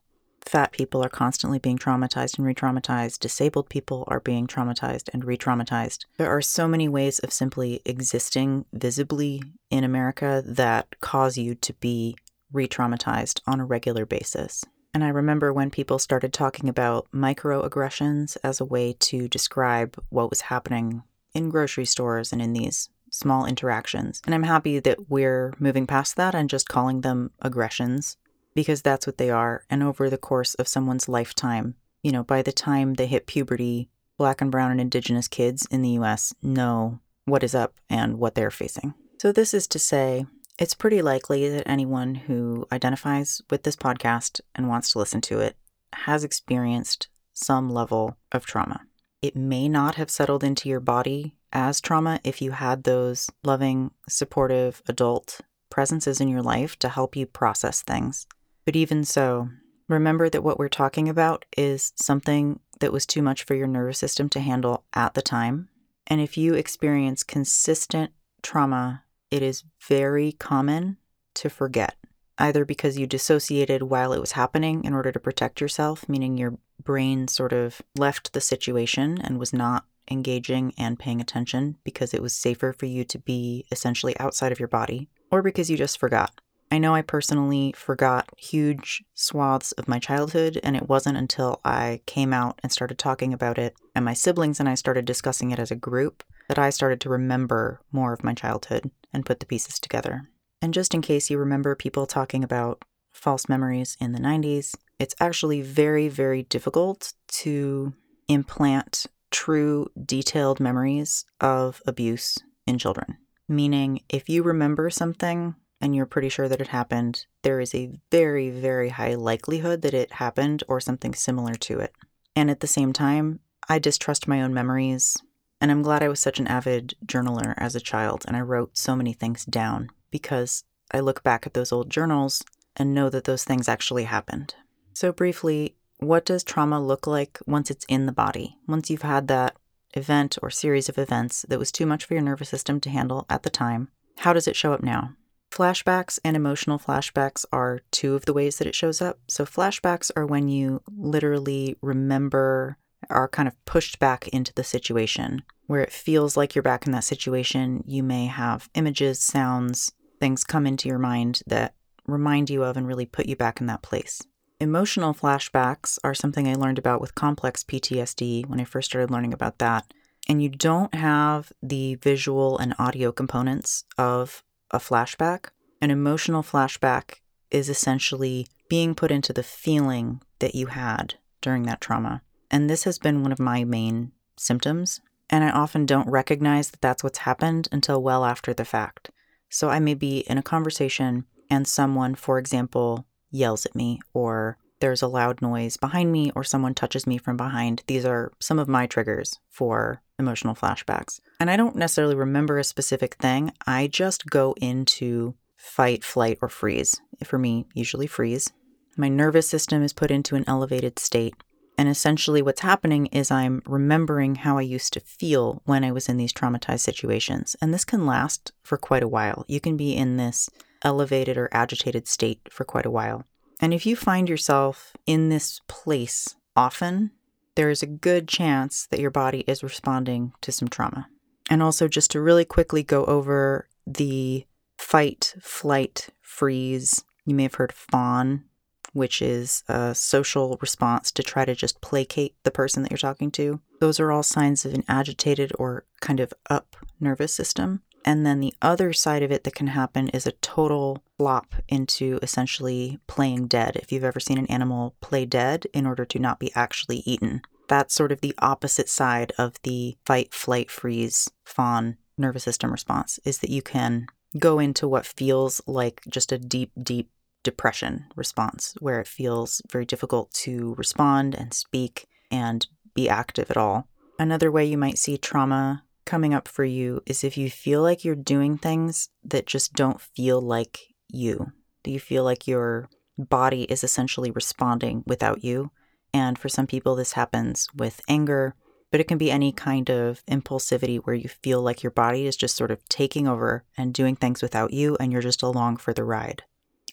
Fat 0.45 0.71
people 0.71 1.03
are 1.03 1.09
constantly 1.09 1.57
being 1.57 1.77
traumatized 1.77 2.37
and 2.37 2.45
re 2.45 2.53
traumatized. 2.53 3.19
Disabled 3.19 3.69
people 3.69 4.03
are 4.07 4.19
being 4.19 4.45
traumatized 4.45 5.09
and 5.13 5.25
re 5.25 5.37
traumatized. 5.37 6.05
There 6.17 6.29
are 6.29 6.41
so 6.41 6.67
many 6.67 6.87
ways 6.87 7.19
of 7.19 7.33
simply 7.33 7.81
existing 7.85 8.65
visibly 8.73 9.41
in 9.69 9.83
America 9.83 10.43
that 10.45 10.99
cause 10.99 11.35
you 11.35 11.55
to 11.55 11.73
be 11.73 12.15
re 12.53 12.67
traumatized 12.67 13.41
on 13.45 13.59
a 13.59 13.65
regular 13.65 14.05
basis. 14.05 14.63
And 14.93 15.03
I 15.03 15.09
remember 15.09 15.51
when 15.51 15.71
people 15.71 15.97
started 15.97 16.31
talking 16.31 16.69
about 16.69 17.07
microaggressions 17.11 18.37
as 18.43 18.61
a 18.61 18.65
way 18.65 18.93
to 18.99 19.27
describe 19.27 20.01
what 20.09 20.29
was 20.29 20.41
happening 20.41 21.01
in 21.33 21.49
grocery 21.49 21.85
stores 21.85 22.31
and 22.31 22.41
in 22.41 22.53
these 22.53 22.89
small 23.09 23.45
interactions. 23.45 24.21
And 24.25 24.35
I'm 24.35 24.43
happy 24.43 24.79
that 24.79 25.09
we're 25.09 25.53
moving 25.59 25.87
past 25.87 26.15
that 26.17 26.35
and 26.35 26.49
just 26.49 26.69
calling 26.69 27.01
them 27.01 27.31
aggressions 27.41 28.17
because 28.53 28.81
that's 28.81 29.07
what 29.07 29.17
they 29.17 29.31
are. 29.31 29.63
And 29.69 29.81
over 29.81 30.09
the 30.09 30.17
course 30.17 30.53
of 30.55 30.67
someone's 30.67 31.09
lifetime, 31.09 31.75
you 32.03 32.11
know, 32.11 32.23
by 32.23 32.41
the 32.41 32.51
time 32.51 32.95
they 32.95 33.07
hit 33.07 33.25
puberty, 33.27 33.89
black 34.17 34.41
and 34.41 34.51
brown 34.51 34.71
and 34.71 34.81
indigenous 34.81 35.27
kids 35.27 35.67
in 35.71 35.81
the 35.81 35.91
US 35.91 36.33
know 36.41 36.99
what 37.25 37.43
is 37.43 37.55
up 37.55 37.75
and 37.89 38.19
what 38.19 38.35
they're 38.35 38.51
facing. 38.51 38.93
So, 39.19 39.31
this 39.31 39.53
is 39.53 39.67
to 39.67 39.79
say 39.79 40.25
it's 40.59 40.73
pretty 40.73 41.01
likely 41.01 41.49
that 41.49 41.67
anyone 41.67 42.15
who 42.15 42.67
identifies 42.71 43.41
with 43.49 43.63
this 43.63 43.75
podcast 43.75 44.39
and 44.55 44.67
wants 44.67 44.91
to 44.91 44.99
listen 44.99 45.21
to 45.21 45.39
it 45.39 45.57
has 45.93 46.23
experienced 46.23 47.07
some 47.33 47.69
level 47.69 48.17
of 48.31 48.45
trauma. 48.45 48.81
It 49.21 49.35
may 49.35 49.67
not 49.69 49.95
have 49.95 50.09
settled 50.09 50.43
into 50.43 50.69
your 50.69 50.79
body 50.79 51.35
as 51.51 51.81
trauma 51.81 52.19
if 52.23 52.41
you 52.41 52.51
had 52.51 52.83
those 52.83 53.29
loving, 53.43 53.91
supportive 54.07 54.81
adult 54.87 55.39
presences 55.69 56.19
in 56.19 56.27
your 56.27 56.41
life 56.41 56.77
to 56.79 56.89
help 56.89 57.15
you 57.15 57.25
process 57.25 57.81
things. 57.81 58.27
But 58.65 58.75
even 58.75 59.03
so, 59.03 59.49
remember 59.87 60.29
that 60.29 60.43
what 60.43 60.59
we're 60.59 60.69
talking 60.69 61.09
about 61.09 61.45
is 61.57 61.93
something 61.95 62.59
that 62.79 62.93
was 62.93 63.05
too 63.05 63.21
much 63.21 63.43
for 63.43 63.55
your 63.55 63.67
nervous 63.67 63.97
system 63.97 64.29
to 64.29 64.39
handle 64.39 64.83
at 64.93 65.13
the 65.13 65.21
time. 65.21 65.69
And 66.05 66.19
if 66.19 66.37
you 66.37 66.53
experience 66.53 67.23
consistent 67.23 68.11
trauma, 68.41 69.03
it 69.33 69.41
is 69.41 69.63
very 69.87 70.33
common 70.33 70.97
to 71.33 71.49
forget, 71.49 71.95
either 72.37 72.65
because 72.65 72.99
you 72.99 73.07
dissociated 73.07 73.81
while 73.81 74.13
it 74.13 74.19
was 74.19 74.33
happening 74.33 74.83
in 74.83 74.93
order 74.93 75.11
to 75.11 75.19
protect 75.19 75.59
yourself, 75.59 76.07
meaning 76.07 76.37
your 76.37 76.59
brain 76.83 77.27
sort 77.27 77.51
of 77.51 77.81
left 77.97 78.33
the 78.33 78.41
situation 78.41 79.19
and 79.19 79.39
was 79.39 79.51
not 79.51 79.85
engaging 80.11 80.71
and 80.77 80.99
paying 80.99 81.19
attention 81.19 81.77
because 81.83 82.13
it 82.13 82.21
was 82.21 82.35
safer 82.35 82.73
for 82.73 82.85
you 82.85 83.03
to 83.03 83.17
be 83.17 83.65
essentially 83.71 84.15
outside 84.19 84.51
of 84.51 84.59
your 84.59 84.67
body, 84.67 85.09
or 85.31 85.41
because 85.41 85.67
you 85.67 85.77
just 85.77 85.97
forgot. 85.97 86.39
I 86.73 86.79
know 86.79 86.95
I 86.95 87.03
personally 87.03 87.71
forgot 87.77 88.27
huge 88.35 89.03
swaths 89.13 89.73
of 89.73 89.87
my 89.87 89.99
childhood, 89.99 90.59
and 90.63 90.75
it 90.75 90.89
wasn't 90.89 91.19
until 91.19 91.61
I 91.63 92.01
came 92.07 92.33
out 92.33 92.59
and 92.63 92.71
started 92.71 92.97
talking 92.97 93.31
about 93.31 93.59
it, 93.59 93.75
and 93.93 94.03
my 94.03 94.15
siblings 94.15 94.59
and 94.59 94.67
I 94.67 94.73
started 94.73 95.05
discussing 95.05 95.51
it 95.51 95.59
as 95.59 95.69
a 95.69 95.75
group, 95.75 96.23
that 96.47 96.57
I 96.57 96.71
started 96.71 96.99
to 97.01 97.09
remember 97.09 97.79
more 97.91 98.11
of 98.11 98.23
my 98.23 98.33
childhood 98.33 98.89
and 99.13 99.23
put 99.23 99.39
the 99.39 99.45
pieces 99.45 99.77
together. 99.77 100.23
And 100.63 100.73
just 100.73 100.95
in 100.95 101.03
case 101.03 101.29
you 101.29 101.37
remember 101.37 101.75
people 101.75 102.07
talking 102.07 102.43
about 102.43 102.83
false 103.11 103.47
memories 103.47 103.95
in 104.01 104.13
the 104.13 104.19
90s, 104.19 104.73
it's 104.97 105.13
actually 105.19 105.61
very, 105.61 106.07
very 106.07 106.41
difficult 106.41 107.13
to 107.43 107.93
implant 108.27 109.05
true, 109.29 109.91
detailed 110.03 110.59
memories 110.59 111.23
of 111.39 111.83
abuse 111.85 112.39
in 112.65 112.79
children. 112.79 113.17
Meaning, 113.47 114.01
if 114.09 114.27
you 114.27 114.41
remember 114.41 114.89
something 114.89 115.53
and 115.83 115.93
you're 115.93 116.05
pretty 116.05 116.29
sure 116.29 116.47
that 116.47 116.61
it 116.61 116.69
happened, 116.69 117.25
there 117.41 117.59
is 117.59 117.75
a 117.75 117.91
very, 118.09 118.49
very 118.49 118.87
high 118.87 119.15
likelihood 119.15 119.81
that 119.81 119.93
it 119.93 120.13
happened 120.13 120.63
or 120.69 120.79
something 120.79 121.13
similar 121.13 121.55
to 121.55 121.79
it. 121.79 121.93
And 122.37 122.49
at 122.49 122.61
the 122.61 122.67
same 122.67 122.93
time, 122.93 123.41
I 123.67 123.79
distrust 123.79 124.25
my 124.25 124.41
own 124.41 124.53
memories. 124.53 125.17
And 125.59 125.71
I'm 125.71 125.81
glad 125.81 126.01
I 126.01 126.07
was 126.07 126.21
such 126.21 126.39
an 126.39 126.47
avid 126.47 126.93
journaler 127.05 127.53
as 127.57 127.75
a 127.75 127.81
child 127.81 128.23
and 128.25 128.37
I 128.37 128.39
wrote 128.39 128.77
so 128.77 128.95
many 128.95 129.11
things 129.11 129.43
down 129.43 129.89
because 130.09 130.63
I 130.91 131.01
look 131.01 131.21
back 131.21 131.45
at 131.45 131.53
those 131.53 131.73
old 131.73 131.89
journals 131.89 132.45
and 132.77 132.93
know 132.93 133.09
that 133.09 133.25
those 133.25 133.43
things 133.43 133.67
actually 133.67 134.05
happened. 134.05 134.55
So, 134.93 135.11
briefly, 135.11 135.75
what 135.97 136.25
does 136.25 136.45
trauma 136.45 136.81
look 136.81 137.07
like 137.07 137.39
once 137.45 137.69
it's 137.69 137.85
in 137.89 138.05
the 138.05 138.13
body? 138.13 138.57
Once 138.69 138.89
you've 138.89 139.01
had 139.01 139.27
that 139.27 139.57
event 139.95 140.37
or 140.41 140.49
series 140.49 140.87
of 140.87 140.97
events 140.97 141.45
that 141.49 141.59
was 141.59 141.73
too 141.73 141.85
much 141.85 142.05
for 142.05 142.13
your 142.13 142.23
nervous 142.23 142.47
system 142.47 142.79
to 142.79 142.89
handle 142.89 143.25
at 143.29 143.43
the 143.43 143.49
time, 143.49 143.89
how 144.19 144.31
does 144.31 144.47
it 144.47 144.55
show 144.55 144.71
up 144.71 144.81
now? 144.81 145.15
Flashbacks 145.53 146.17
and 146.25 146.35
emotional 146.35 146.79
flashbacks 146.79 147.45
are 147.53 147.81
two 147.91 148.15
of 148.15 148.25
the 148.25 148.33
ways 148.33 148.57
that 148.57 148.65
it 148.65 148.73
shows 148.73 149.03
up. 149.03 149.19
So, 149.27 149.45
flashbacks 149.45 150.09
are 150.15 150.25
when 150.25 150.47
you 150.47 150.81
literally 150.97 151.75
remember, 151.79 152.79
are 153.07 153.27
kind 153.27 153.47
of 153.47 153.63
pushed 153.63 153.99
back 153.99 154.27
into 154.29 154.51
the 154.55 154.63
situation 154.63 155.43
where 155.67 155.81
it 155.81 155.91
feels 155.91 156.35
like 156.35 156.55
you're 156.55 156.63
back 156.63 156.87
in 156.87 156.91
that 156.93 157.03
situation. 157.03 157.83
You 157.85 158.01
may 158.01 158.25
have 158.25 158.67
images, 158.73 159.19
sounds, 159.19 159.91
things 160.19 160.43
come 160.43 160.65
into 160.65 160.89
your 160.89 160.97
mind 160.97 161.43
that 161.45 161.75
remind 162.07 162.49
you 162.49 162.63
of 162.63 162.75
and 162.75 162.87
really 162.87 163.05
put 163.05 163.27
you 163.27 163.35
back 163.35 163.61
in 163.61 163.67
that 163.67 163.83
place. 163.83 164.23
Emotional 164.59 165.13
flashbacks 165.13 165.99
are 166.03 166.15
something 166.15 166.47
I 166.47 166.55
learned 166.55 166.79
about 166.79 166.99
with 166.99 167.13
complex 167.13 167.63
PTSD 167.63 168.47
when 168.47 168.59
I 168.59 168.63
first 168.63 168.89
started 168.89 169.11
learning 169.11 169.33
about 169.33 169.59
that. 169.59 169.93
And 170.27 170.41
you 170.41 170.49
don't 170.49 170.95
have 170.95 171.53
the 171.61 171.93
visual 171.93 172.57
and 172.57 172.73
audio 172.79 173.11
components 173.11 173.83
of 173.99 174.43
a 174.73 174.79
flashback. 174.79 175.45
An 175.79 175.91
emotional 175.91 176.43
flashback 176.43 177.19
is 177.51 177.69
essentially 177.69 178.47
being 178.67 178.95
put 178.95 179.11
into 179.11 179.31
the 179.31 179.43
feeling 179.43 180.21
that 180.39 180.55
you 180.55 180.67
had 180.67 181.15
during 181.41 181.63
that 181.63 181.79
trauma. 181.79 182.21
And 182.49 182.69
this 182.69 182.83
has 182.83 182.97
been 182.97 183.21
one 183.21 183.31
of 183.31 183.39
my 183.39 183.63
main 183.63 184.11
symptoms. 184.35 184.99
And 185.29 185.43
I 185.43 185.51
often 185.51 185.85
don't 185.85 186.09
recognize 186.09 186.71
that 186.71 186.81
that's 186.81 187.03
what's 187.03 187.19
happened 187.19 187.67
until 187.71 188.01
well 188.01 188.25
after 188.25 188.53
the 188.53 188.65
fact. 188.65 189.09
So 189.49 189.69
I 189.69 189.79
may 189.79 189.93
be 189.93 190.19
in 190.19 190.37
a 190.37 190.43
conversation 190.43 191.25
and 191.49 191.67
someone, 191.67 192.15
for 192.15 192.39
example, 192.39 193.05
yells 193.29 193.65
at 193.65 193.75
me 193.75 193.99
or 194.13 194.57
there's 194.83 195.01
a 195.01 195.07
loud 195.07 195.41
noise 195.41 195.77
behind 195.77 196.11
me 196.11 196.29
or 196.35 196.43
someone 196.43 196.73
touches 196.73 197.07
me 197.07 197.17
from 197.17 197.37
behind. 197.37 197.81
These 197.87 198.03
are 198.03 198.33
some 198.41 198.59
of 198.59 198.67
my 198.67 198.85
triggers 198.85 199.39
for 199.49 200.01
emotional 200.19 200.55
flashbacks. 200.55 201.21
And 201.39 201.49
I 201.49 201.55
don't 201.55 201.77
necessarily 201.77 202.15
remember 202.15 202.59
a 202.59 202.65
specific 202.65 203.15
thing. 203.15 203.53
I 203.65 203.87
just 203.87 204.25
go 204.25 204.53
into 204.59 205.35
fight, 205.55 206.03
flight, 206.03 206.37
or 206.41 206.49
freeze. 206.49 206.99
For 207.23 207.39
me, 207.39 207.65
usually 207.73 208.07
freeze. 208.07 208.51
My 208.97 209.07
nervous 209.07 209.47
system 209.47 209.83
is 209.83 209.93
put 209.93 210.11
into 210.11 210.35
an 210.35 210.43
elevated 210.47 210.99
state. 210.99 211.35
And 211.77 211.87
essentially, 211.87 212.41
what's 212.41 212.59
happening 212.59 213.05
is 213.05 213.31
I'm 213.31 213.61
remembering 213.65 214.35
how 214.35 214.57
I 214.57 214.63
used 214.63 214.91
to 214.93 214.99
feel 214.99 215.61
when 215.63 215.85
I 215.85 215.93
was 215.93 216.09
in 216.09 216.17
these 216.17 216.33
traumatized 216.33 216.81
situations. 216.81 217.55
And 217.61 217.73
this 217.73 217.85
can 217.85 218.05
last 218.05 218.51
for 218.63 218.77
quite 218.77 219.01
a 219.01 219.07
while. 219.07 219.45
You 219.47 219.61
can 219.61 219.77
be 219.77 219.95
in 219.95 220.17
this 220.17 220.49
elevated 220.81 221.37
or 221.37 221.47
agitated 221.53 222.09
state 222.09 222.41
for 222.51 222.65
quite 222.65 222.85
a 222.85 222.91
while. 222.91 223.23
And 223.63 223.73
if 223.73 223.85
you 223.85 223.95
find 223.95 224.27
yourself 224.27 224.91
in 225.05 225.29
this 225.29 225.61
place 225.69 226.35
often, 226.53 227.11
there 227.55 227.69
is 227.69 227.81
a 227.81 227.87
good 227.87 228.27
chance 228.27 228.87
that 228.91 228.99
your 228.99 229.09
body 229.09 229.45
is 229.47 229.63
responding 229.63 230.33
to 230.41 230.51
some 230.51 230.67
trauma. 230.67 231.07
And 231.49 231.63
also, 231.63 231.87
just 231.87 232.11
to 232.11 232.19
really 232.19 232.43
quickly 232.43 232.83
go 232.83 233.05
over 233.05 233.69
the 233.87 234.45
fight, 234.77 235.35
flight, 235.39 236.09
freeze, 236.21 237.05
you 237.25 237.35
may 237.35 237.43
have 237.43 237.55
heard 237.55 237.71
fawn, 237.71 238.43
which 238.91 239.21
is 239.21 239.63
a 239.69 239.95
social 239.95 240.57
response 240.59 241.09
to 241.13 241.23
try 241.23 241.45
to 241.45 241.55
just 241.55 241.79
placate 241.79 242.35
the 242.43 242.51
person 242.51 242.83
that 242.83 242.91
you're 242.91 242.97
talking 242.97 243.31
to. 243.31 243.61
Those 243.79 243.97
are 243.97 244.11
all 244.11 244.23
signs 244.23 244.65
of 244.65 244.73
an 244.73 244.83
agitated 244.89 245.53
or 245.57 245.85
kind 246.01 246.19
of 246.19 246.33
up 246.49 246.75
nervous 246.99 247.33
system. 247.33 247.81
And 248.05 248.25
then 248.25 248.39
the 248.39 248.53
other 248.61 248.93
side 248.93 249.23
of 249.23 249.31
it 249.31 249.43
that 249.43 249.55
can 249.55 249.67
happen 249.67 250.09
is 250.09 250.27
a 250.27 250.33
total 250.33 251.03
flop 251.17 251.55
into 251.69 252.19
essentially 252.21 252.99
playing 253.07 253.47
dead. 253.47 253.77
If 253.77 253.91
you've 253.91 254.03
ever 254.03 254.19
seen 254.19 254.37
an 254.37 254.47
animal 254.47 254.95
play 255.01 255.25
dead 255.25 255.67
in 255.73 255.85
order 255.85 256.05
to 256.05 256.19
not 256.19 256.39
be 256.39 256.51
actually 256.53 257.03
eaten, 257.05 257.41
that's 257.67 257.93
sort 257.93 258.11
of 258.11 258.21
the 258.21 258.35
opposite 258.39 258.89
side 258.89 259.31
of 259.37 259.55
the 259.63 259.97
fight, 260.05 260.33
flight, 260.33 260.69
freeze, 260.69 261.29
fawn 261.45 261.97
nervous 262.17 262.43
system 262.43 262.71
response 262.71 263.19
is 263.25 263.39
that 263.39 263.49
you 263.49 263.61
can 263.61 264.07
go 264.37 264.59
into 264.59 264.87
what 264.87 265.05
feels 265.05 265.61
like 265.65 266.01
just 266.09 266.31
a 266.31 266.37
deep, 266.37 266.71
deep 266.81 267.09
depression 267.43 268.05
response 268.15 268.75
where 268.79 268.99
it 268.99 269.07
feels 269.07 269.61
very 269.71 269.85
difficult 269.85 270.31
to 270.31 270.73
respond 270.75 271.35
and 271.35 271.53
speak 271.53 272.07
and 272.31 272.67
be 272.93 273.09
active 273.09 273.49
at 273.49 273.57
all. 273.57 273.87
Another 274.19 274.51
way 274.51 274.65
you 274.65 274.77
might 274.77 274.97
see 274.97 275.17
trauma 275.17 275.83
coming 276.05 276.33
up 276.33 276.47
for 276.47 276.63
you 276.63 277.01
is 277.05 277.23
if 277.23 277.37
you 277.37 277.49
feel 277.49 277.81
like 277.81 278.03
you're 278.03 278.15
doing 278.15 278.57
things 278.57 279.09
that 279.23 279.45
just 279.45 279.73
don't 279.73 280.01
feel 280.01 280.41
like 280.41 280.79
you. 281.09 281.51
Do 281.83 281.91
you 281.91 281.99
feel 281.99 282.23
like 282.23 282.47
your 282.47 282.89
body 283.17 283.63
is 283.63 283.83
essentially 283.83 284.31
responding 284.31 285.03
without 285.05 285.43
you? 285.43 285.71
And 286.13 286.37
for 286.37 286.49
some 286.49 286.67
people, 286.67 286.95
this 286.95 287.13
happens 287.13 287.67
with 287.75 288.01
anger, 288.07 288.55
but 288.91 288.99
it 288.99 289.07
can 289.07 289.17
be 289.17 289.31
any 289.31 289.51
kind 289.51 289.89
of 289.89 290.23
impulsivity 290.27 290.99
where 290.99 291.15
you 291.15 291.27
feel 291.27 291.61
like 291.61 291.81
your 291.81 291.91
body 291.91 292.27
is 292.27 292.37
just 292.37 292.55
sort 292.55 292.71
of 292.71 292.87
taking 292.89 293.27
over 293.27 293.63
and 293.75 293.93
doing 293.93 294.15
things 294.15 294.41
without 294.41 294.71
you, 294.71 294.95
and 294.99 295.11
you're 295.11 295.21
just 295.21 295.41
along 295.41 295.77
for 295.77 295.93
the 295.93 296.03
ride. 296.03 296.43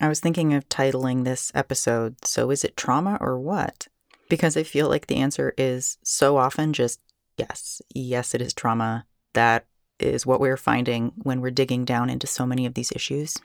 I 0.01 0.09
was 0.09 0.21
thinking 0.21 0.55
of 0.55 0.69
titling 0.71 1.25
this 1.25 1.53
episode, 1.55 2.25
So 2.25 2.51
Is 2.51 2.65
It 2.65 2.77
Trauma 2.77 3.19
or 3.21 3.39
What? 3.39 3.89
Because 4.31 4.57
I 4.57 4.63
feel 4.63 4.89
like 4.89 5.09
the 5.09 5.17
answer 5.17 5.53
is 5.59 5.99
so 6.03 6.39
often 6.39 6.73
just 6.73 7.01
yes, 7.41 7.83
yes, 7.95 8.35
it 8.35 8.43
is 8.43 8.53
trauma. 8.53 9.07
That 9.35 9.67
is 9.99 10.27
what 10.27 10.41
we're 10.41 10.57
finding 10.57 11.13
when 11.17 11.41
we're 11.41 11.51
digging 11.51 11.85
down 11.85 12.11
into 12.11 12.27
so 12.27 12.47
many 12.47 12.67
of 12.67 12.75
these 12.75 12.93
issues. 12.93 13.37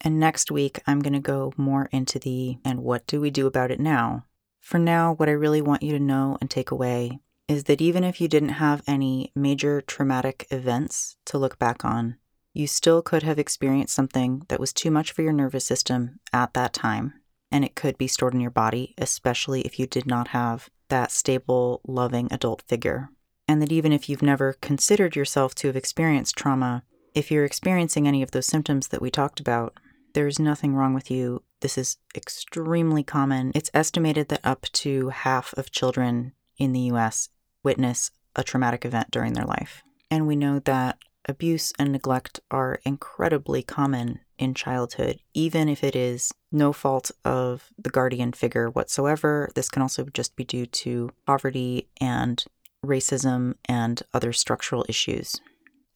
And 0.00 0.20
next 0.20 0.50
week, 0.50 0.80
I'm 0.86 1.00
going 1.00 1.14
to 1.14 1.20
go 1.20 1.52
more 1.56 1.88
into 1.92 2.18
the 2.18 2.58
and 2.64 2.80
what 2.80 3.06
do 3.06 3.20
we 3.20 3.30
do 3.30 3.46
about 3.46 3.70
it 3.70 3.80
now? 3.80 4.26
For 4.60 4.78
now, 4.78 5.14
what 5.14 5.28
I 5.28 5.32
really 5.32 5.60
want 5.60 5.82
you 5.82 5.92
to 5.92 6.02
know 6.02 6.38
and 6.40 6.50
take 6.50 6.70
away 6.70 7.20
is 7.48 7.64
that 7.64 7.80
even 7.80 8.04
if 8.04 8.20
you 8.20 8.28
didn't 8.28 8.60
have 8.60 8.82
any 8.86 9.30
major 9.34 9.80
traumatic 9.80 10.46
events 10.50 11.16
to 11.26 11.38
look 11.38 11.58
back 11.58 11.84
on, 11.84 12.16
you 12.54 12.66
still 12.66 13.02
could 13.02 13.22
have 13.22 13.38
experienced 13.38 13.94
something 13.94 14.42
that 14.48 14.60
was 14.60 14.72
too 14.72 14.90
much 14.90 15.12
for 15.12 15.22
your 15.22 15.32
nervous 15.32 15.64
system 15.64 16.20
at 16.32 16.54
that 16.54 16.72
time. 16.72 17.14
And 17.50 17.64
it 17.64 17.74
could 17.74 17.98
be 17.98 18.08
stored 18.08 18.34
in 18.34 18.40
your 18.40 18.50
body, 18.50 18.94
especially 18.98 19.62
if 19.62 19.78
you 19.78 19.86
did 19.86 20.06
not 20.06 20.28
have 20.28 20.70
that 20.88 21.10
stable, 21.10 21.80
loving 21.86 22.28
adult 22.30 22.62
figure 22.62 23.10
and 23.46 23.60
that 23.60 23.72
even 23.72 23.92
if 23.92 24.08
you've 24.08 24.22
never 24.22 24.54
considered 24.60 25.16
yourself 25.16 25.54
to 25.56 25.66
have 25.68 25.76
experienced 25.76 26.36
trauma, 26.36 26.84
if 27.14 27.30
you're 27.30 27.44
experiencing 27.44 28.08
any 28.08 28.22
of 28.22 28.32
those 28.32 28.46
symptoms 28.46 28.88
that 28.88 29.02
we 29.02 29.10
talked 29.10 29.40
about, 29.40 29.74
there's 30.14 30.38
nothing 30.38 30.74
wrong 30.74 30.94
with 30.94 31.10
you. 31.10 31.42
This 31.60 31.76
is 31.76 31.98
extremely 32.14 33.02
common. 33.02 33.52
It's 33.54 33.70
estimated 33.74 34.28
that 34.28 34.40
up 34.44 34.62
to 34.72 35.08
half 35.08 35.52
of 35.54 35.70
children 35.70 36.32
in 36.56 36.72
the 36.72 36.80
US 36.92 37.28
witness 37.62 38.10
a 38.36 38.44
traumatic 38.44 38.84
event 38.84 39.10
during 39.10 39.32
their 39.32 39.44
life. 39.44 39.82
And 40.10 40.26
we 40.26 40.36
know 40.36 40.58
that 40.60 40.98
abuse 41.28 41.72
and 41.78 41.92
neglect 41.92 42.40
are 42.50 42.80
incredibly 42.84 43.62
common 43.62 44.20
in 44.38 44.54
childhood, 44.54 45.20
even 45.32 45.68
if 45.68 45.84
it 45.84 45.96
is 45.96 46.32
no 46.50 46.72
fault 46.72 47.10
of 47.24 47.70
the 47.78 47.90
guardian 47.90 48.32
figure 48.32 48.68
whatsoever. 48.68 49.50
This 49.54 49.68
can 49.68 49.82
also 49.82 50.04
just 50.12 50.36
be 50.36 50.44
due 50.44 50.66
to 50.66 51.10
poverty 51.26 51.88
and 52.00 52.44
racism 52.84 53.54
and 53.66 54.02
other 54.12 54.32
structural 54.32 54.84
issues. 54.88 55.40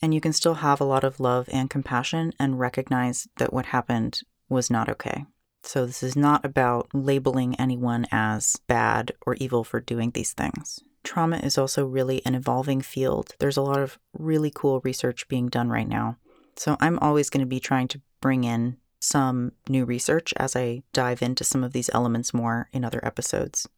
And 0.00 0.14
you 0.14 0.20
can 0.20 0.32
still 0.32 0.54
have 0.54 0.80
a 0.80 0.84
lot 0.84 1.04
of 1.04 1.20
love 1.20 1.48
and 1.52 1.68
compassion 1.68 2.32
and 2.38 2.58
recognize 2.58 3.28
that 3.38 3.52
what 3.52 3.66
happened 3.66 4.20
was 4.48 4.70
not 4.70 4.88
okay. 4.88 5.24
So, 5.62 5.84
this 5.86 6.02
is 6.02 6.16
not 6.16 6.44
about 6.44 6.88
labeling 6.94 7.56
anyone 7.56 8.06
as 8.12 8.56
bad 8.68 9.12
or 9.26 9.34
evil 9.34 9.64
for 9.64 9.80
doing 9.80 10.12
these 10.12 10.32
things. 10.32 10.80
Trauma 11.02 11.38
is 11.38 11.58
also 11.58 11.84
really 11.84 12.24
an 12.24 12.34
evolving 12.34 12.80
field. 12.80 13.34
There's 13.38 13.56
a 13.56 13.62
lot 13.62 13.80
of 13.80 13.98
really 14.16 14.52
cool 14.54 14.80
research 14.84 15.28
being 15.28 15.48
done 15.48 15.68
right 15.68 15.88
now. 15.88 16.16
So, 16.56 16.76
I'm 16.80 16.98
always 17.00 17.28
going 17.28 17.40
to 17.40 17.46
be 17.46 17.60
trying 17.60 17.88
to 17.88 18.00
bring 18.20 18.44
in 18.44 18.76
some 19.00 19.52
new 19.68 19.84
research 19.84 20.32
as 20.36 20.56
I 20.56 20.82
dive 20.92 21.22
into 21.22 21.44
some 21.44 21.62
of 21.64 21.72
these 21.72 21.90
elements 21.92 22.32
more 22.32 22.68
in 22.72 22.84
other 22.84 23.04
episodes. 23.04 23.68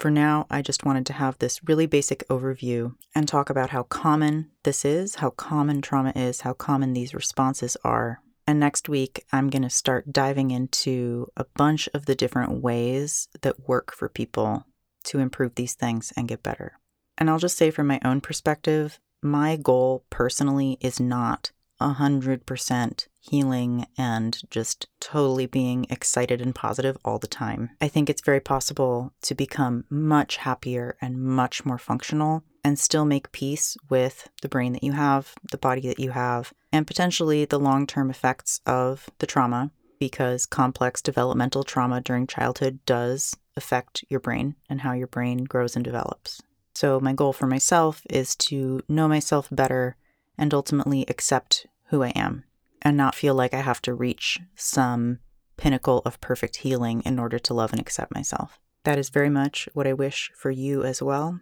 For 0.00 0.10
now, 0.10 0.46
I 0.48 0.62
just 0.62 0.86
wanted 0.86 1.04
to 1.06 1.12
have 1.12 1.36
this 1.38 1.62
really 1.64 1.84
basic 1.84 2.26
overview 2.28 2.94
and 3.14 3.28
talk 3.28 3.50
about 3.50 3.68
how 3.68 3.82
common 3.82 4.50
this 4.62 4.82
is, 4.82 5.16
how 5.16 5.28
common 5.28 5.82
trauma 5.82 6.14
is, 6.16 6.40
how 6.40 6.54
common 6.54 6.94
these 6.94 7.12
responses 7.12 7.76
are. 7.84 8.22
And 8.46 8.58
next 8.58 8.88
week, 8.88 9.26
I'm 9.30 9.50
going 9.50 9.60
to 9.60 9.68
start 9.68 10.10
diving 10.10 10.52
into 10.52 11.26
a 11.36 11.44
bunch 11.54 11.86
of 11.92 12.06
the 12.06 12.14
different 12.14 12.62
ways 12.62 13.28
that 13.42 13.68
work 13.68 13.92
for 13.92 14.08
people 14.08 14.64
to 15.04 15.18
improve 15.18 15.56
these 15.56 15.74
things 15.74 16.14
and 16.16 16.26
get 16.26 16.42
better. 16.42 16.78
And 17.18 17.28
I'll 17.28 17.38
just 17.38 17.58
say 17.58 17.70
from 17.70 17.86
my 17.86 18.00
own 18.02 18.22
perspective, 18.22 18.98
my 19.22 19.56
goal 19.56 20.06
personally 20.08 20.78
is 20.80 20.98
not 20.98 21.52
100% 21.80 23.06
healing 23.20 23.86
and 23.98 24.40
just 24.50 24.86
totally 24.98 25.46
being 25.46 25.86
excited 25.90 26.40
and 26.40 26.54
positive 26.54 26.96
all 27.04 27.18
the 27.18 27.26
time. 27.26 27.70
I 27.80 27.88
think 27.88 28.08
it's 28.08 28.22
very 28.22 28.40
possible 28.40 29.12
to 29.22 29.34
become 29.34 29.84
much 29.90 30.38
happier 30.38 30.96
and 31.00 31.22
much 31.22 31.64
more 31.64 31.78
functional 31.78 32.42
and 32.64 32.78
still 32.78 33.04
make 33.04 33.32
peace 33.32 33.76
with 33.88 34.28
the 34.42 34.48
brain 34.48 34.72
that 34.72 34.84
you 34.84 34.92
have, 34.92 35.34
the 35.50 35.58
body 35.58 35.82
that 35.82 35.98
you 35.98 36.10
have, 36.10 36.52
and 36.72 36.86
potentially 36.86 37.44
the 37.44 37.58
long 37.58 37.86
term 37.86 38.10
effects 38.10 38.60
of 38.66 39.08
the 39.18 39.26
trauma 39.26 39.70
because 39.98 40.46
complex 40.46 41.02
developmental 41.02 41.62
trauma 41.62 42.00
during 42.00 42.26
childhood 42.26 42.80
does 42.86 43.36
affect 43.56 44.04
your 44.08 44.20
brain 44.20 44.56
and 44.68 44.80
how 44.80 44.92
your 44.92 45.06
brain 45.06 45.44
grows 45.44 45.76
and 45.76 45.84
develops. 45.84 46.40
So, 46.74 46.98
my 46.98 47.12
goal 47.12 47.32
for 47.32 47.46
myself 47.46 48.02
is 48.08 48.34
to 48.36 48.80
know 48.88 49.06
myself 49.06 49.48
better 49.50 49.96
and 50.38 50.52
ultimately 50.54 51.04
accept 51.08 51.66
who 51.86 52.02
I 52.02 52.10
am 52.10 52.44
and 52.82 52.96
not 52.96 53.14
feel 53.14 53.34
like 53.34 53.54
I 53.54 53.60
have 53.60 53.82
to 53.82 53.94
reach 53.94 54.40
some 54.54 55.18
pinnacle 55.56 56.02
of 56.04 56.20
perfect 56.20 56.56
healing 56.56 57.02
in 57.04 57.18
order 57.18 57.38
to 57.38 57.54
love 57.54 57.72
and 57.72 57.80
accept 57.80 58.14
myself. 58.14 58.58
That 58.84 58.98
is 58.98 59.10
very 59.10 59.28
much 59.28 59.68
what 59.74 59.86
I 59.86 59.92
wish 59.92 60.30
for 60.34 60.50
you 60.50 60.82
as 60.84 61.02
well. 61.02 61.40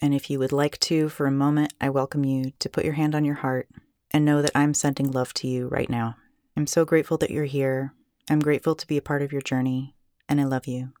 And 0.00 0.14
if 0.14 0.30
you 0.30 0.38
would 0.38 0.52
like 0.52 0.78
to, 0.80 1.08
for 1.08 1.26
a 1.26 1.30
moment, 1.30 1.74
I 1.80 1.90
welcome 1.90 2.24
you 2.24 2.52
to 2.60 2.68
put 2.68 2.84
your 2.84 2.94
hand 2.94 3.14
on 3.14 3.24
your 3.24 3.36
heart 3.36 3.68
and 4.10 4.24
know 4.24 4.40
that 4.40 4.52
I'm 4.54 4.72
sending 4.72 5.10
love 5.10 5.34
to 5.34 5.48
you 5.48 5.68
right 5.68 5.90
now. 5.90 6.16
I'm 6.56 6.66
so 6.66 6.84
grateful 6.84 7.18
that 7.18 7.30
you're 7.30 7.44
here. 7.44 7.92
I'm 8.30 8.40
grateful 8.40 8.74
to 8.74 8.86
be 8.86 8.96
a 8.96 9.02
part 9.02 9.22
of 9.22 9.32
your 9.32 9.42
journey, 9.42 9.94
and 10.28 10.40
I 10.40 10.44
love 10.44 10.66
you. 10.66 10.92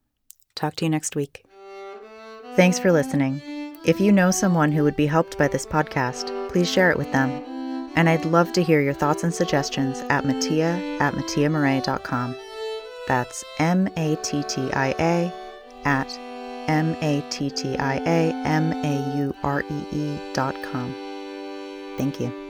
Talk 0.54 0.76
to 0.76 0.84
you 0.84 0.90
next 0.90 1.16
week. 1.16 1.44
Thanks 2.54 2.78
for 2.78 2.92
listening. 2.92 3.57
If 3.84 4.00
you 4.00 4.12
know 4.12 4.30
someone 4.30 4.72
who 4.72 4.84
would 4.84 4.96
be 4.96 5.06
helped 5.06 5.38
by 5.38 5.48
this 5.48 5.66
podcast, 5.66 6.50
please 6.50 6.70
share 6.70 6.90
it 6.90 6.98
with 6.98 7.10
them 7.12 7.48
and 7.98 8.08
I'd 8.08 8.24
love 8.26 8.52
to 8.52 8.62
hear 8.62 8.80
your 8.80 8.94
thoughts 8.94 9.24
and 9.24 9.34
suggestions 9.34 10.04
at 10.08 10.24
Mattia 10.24 10.80
at 11.00 11.14
MattiaMauree.com. 11.14 12.36
That's 13.08 13.44
M 13.58 13.88
A 13.96 14.14
T 14.22 14.44
T 14.44 14.70
I 14.72 14.94
A 15.00 15.32
at 15.84 16.08
M 16.68 16.94
A 17.02 17.24
T 17.28 17.50
T 17.50 17.76
I 17.76 17.96
A 17.96 18.32
M 18.46 18.72
A 18.72 19.16
U 19.16 19.34
R 19.42 19.64
E 19.68 19.84
E 19.92 20.32
dot 20.32 20.54
com. 20.70 20.94
Thank 21.96 22.20
you. 22.20 22.47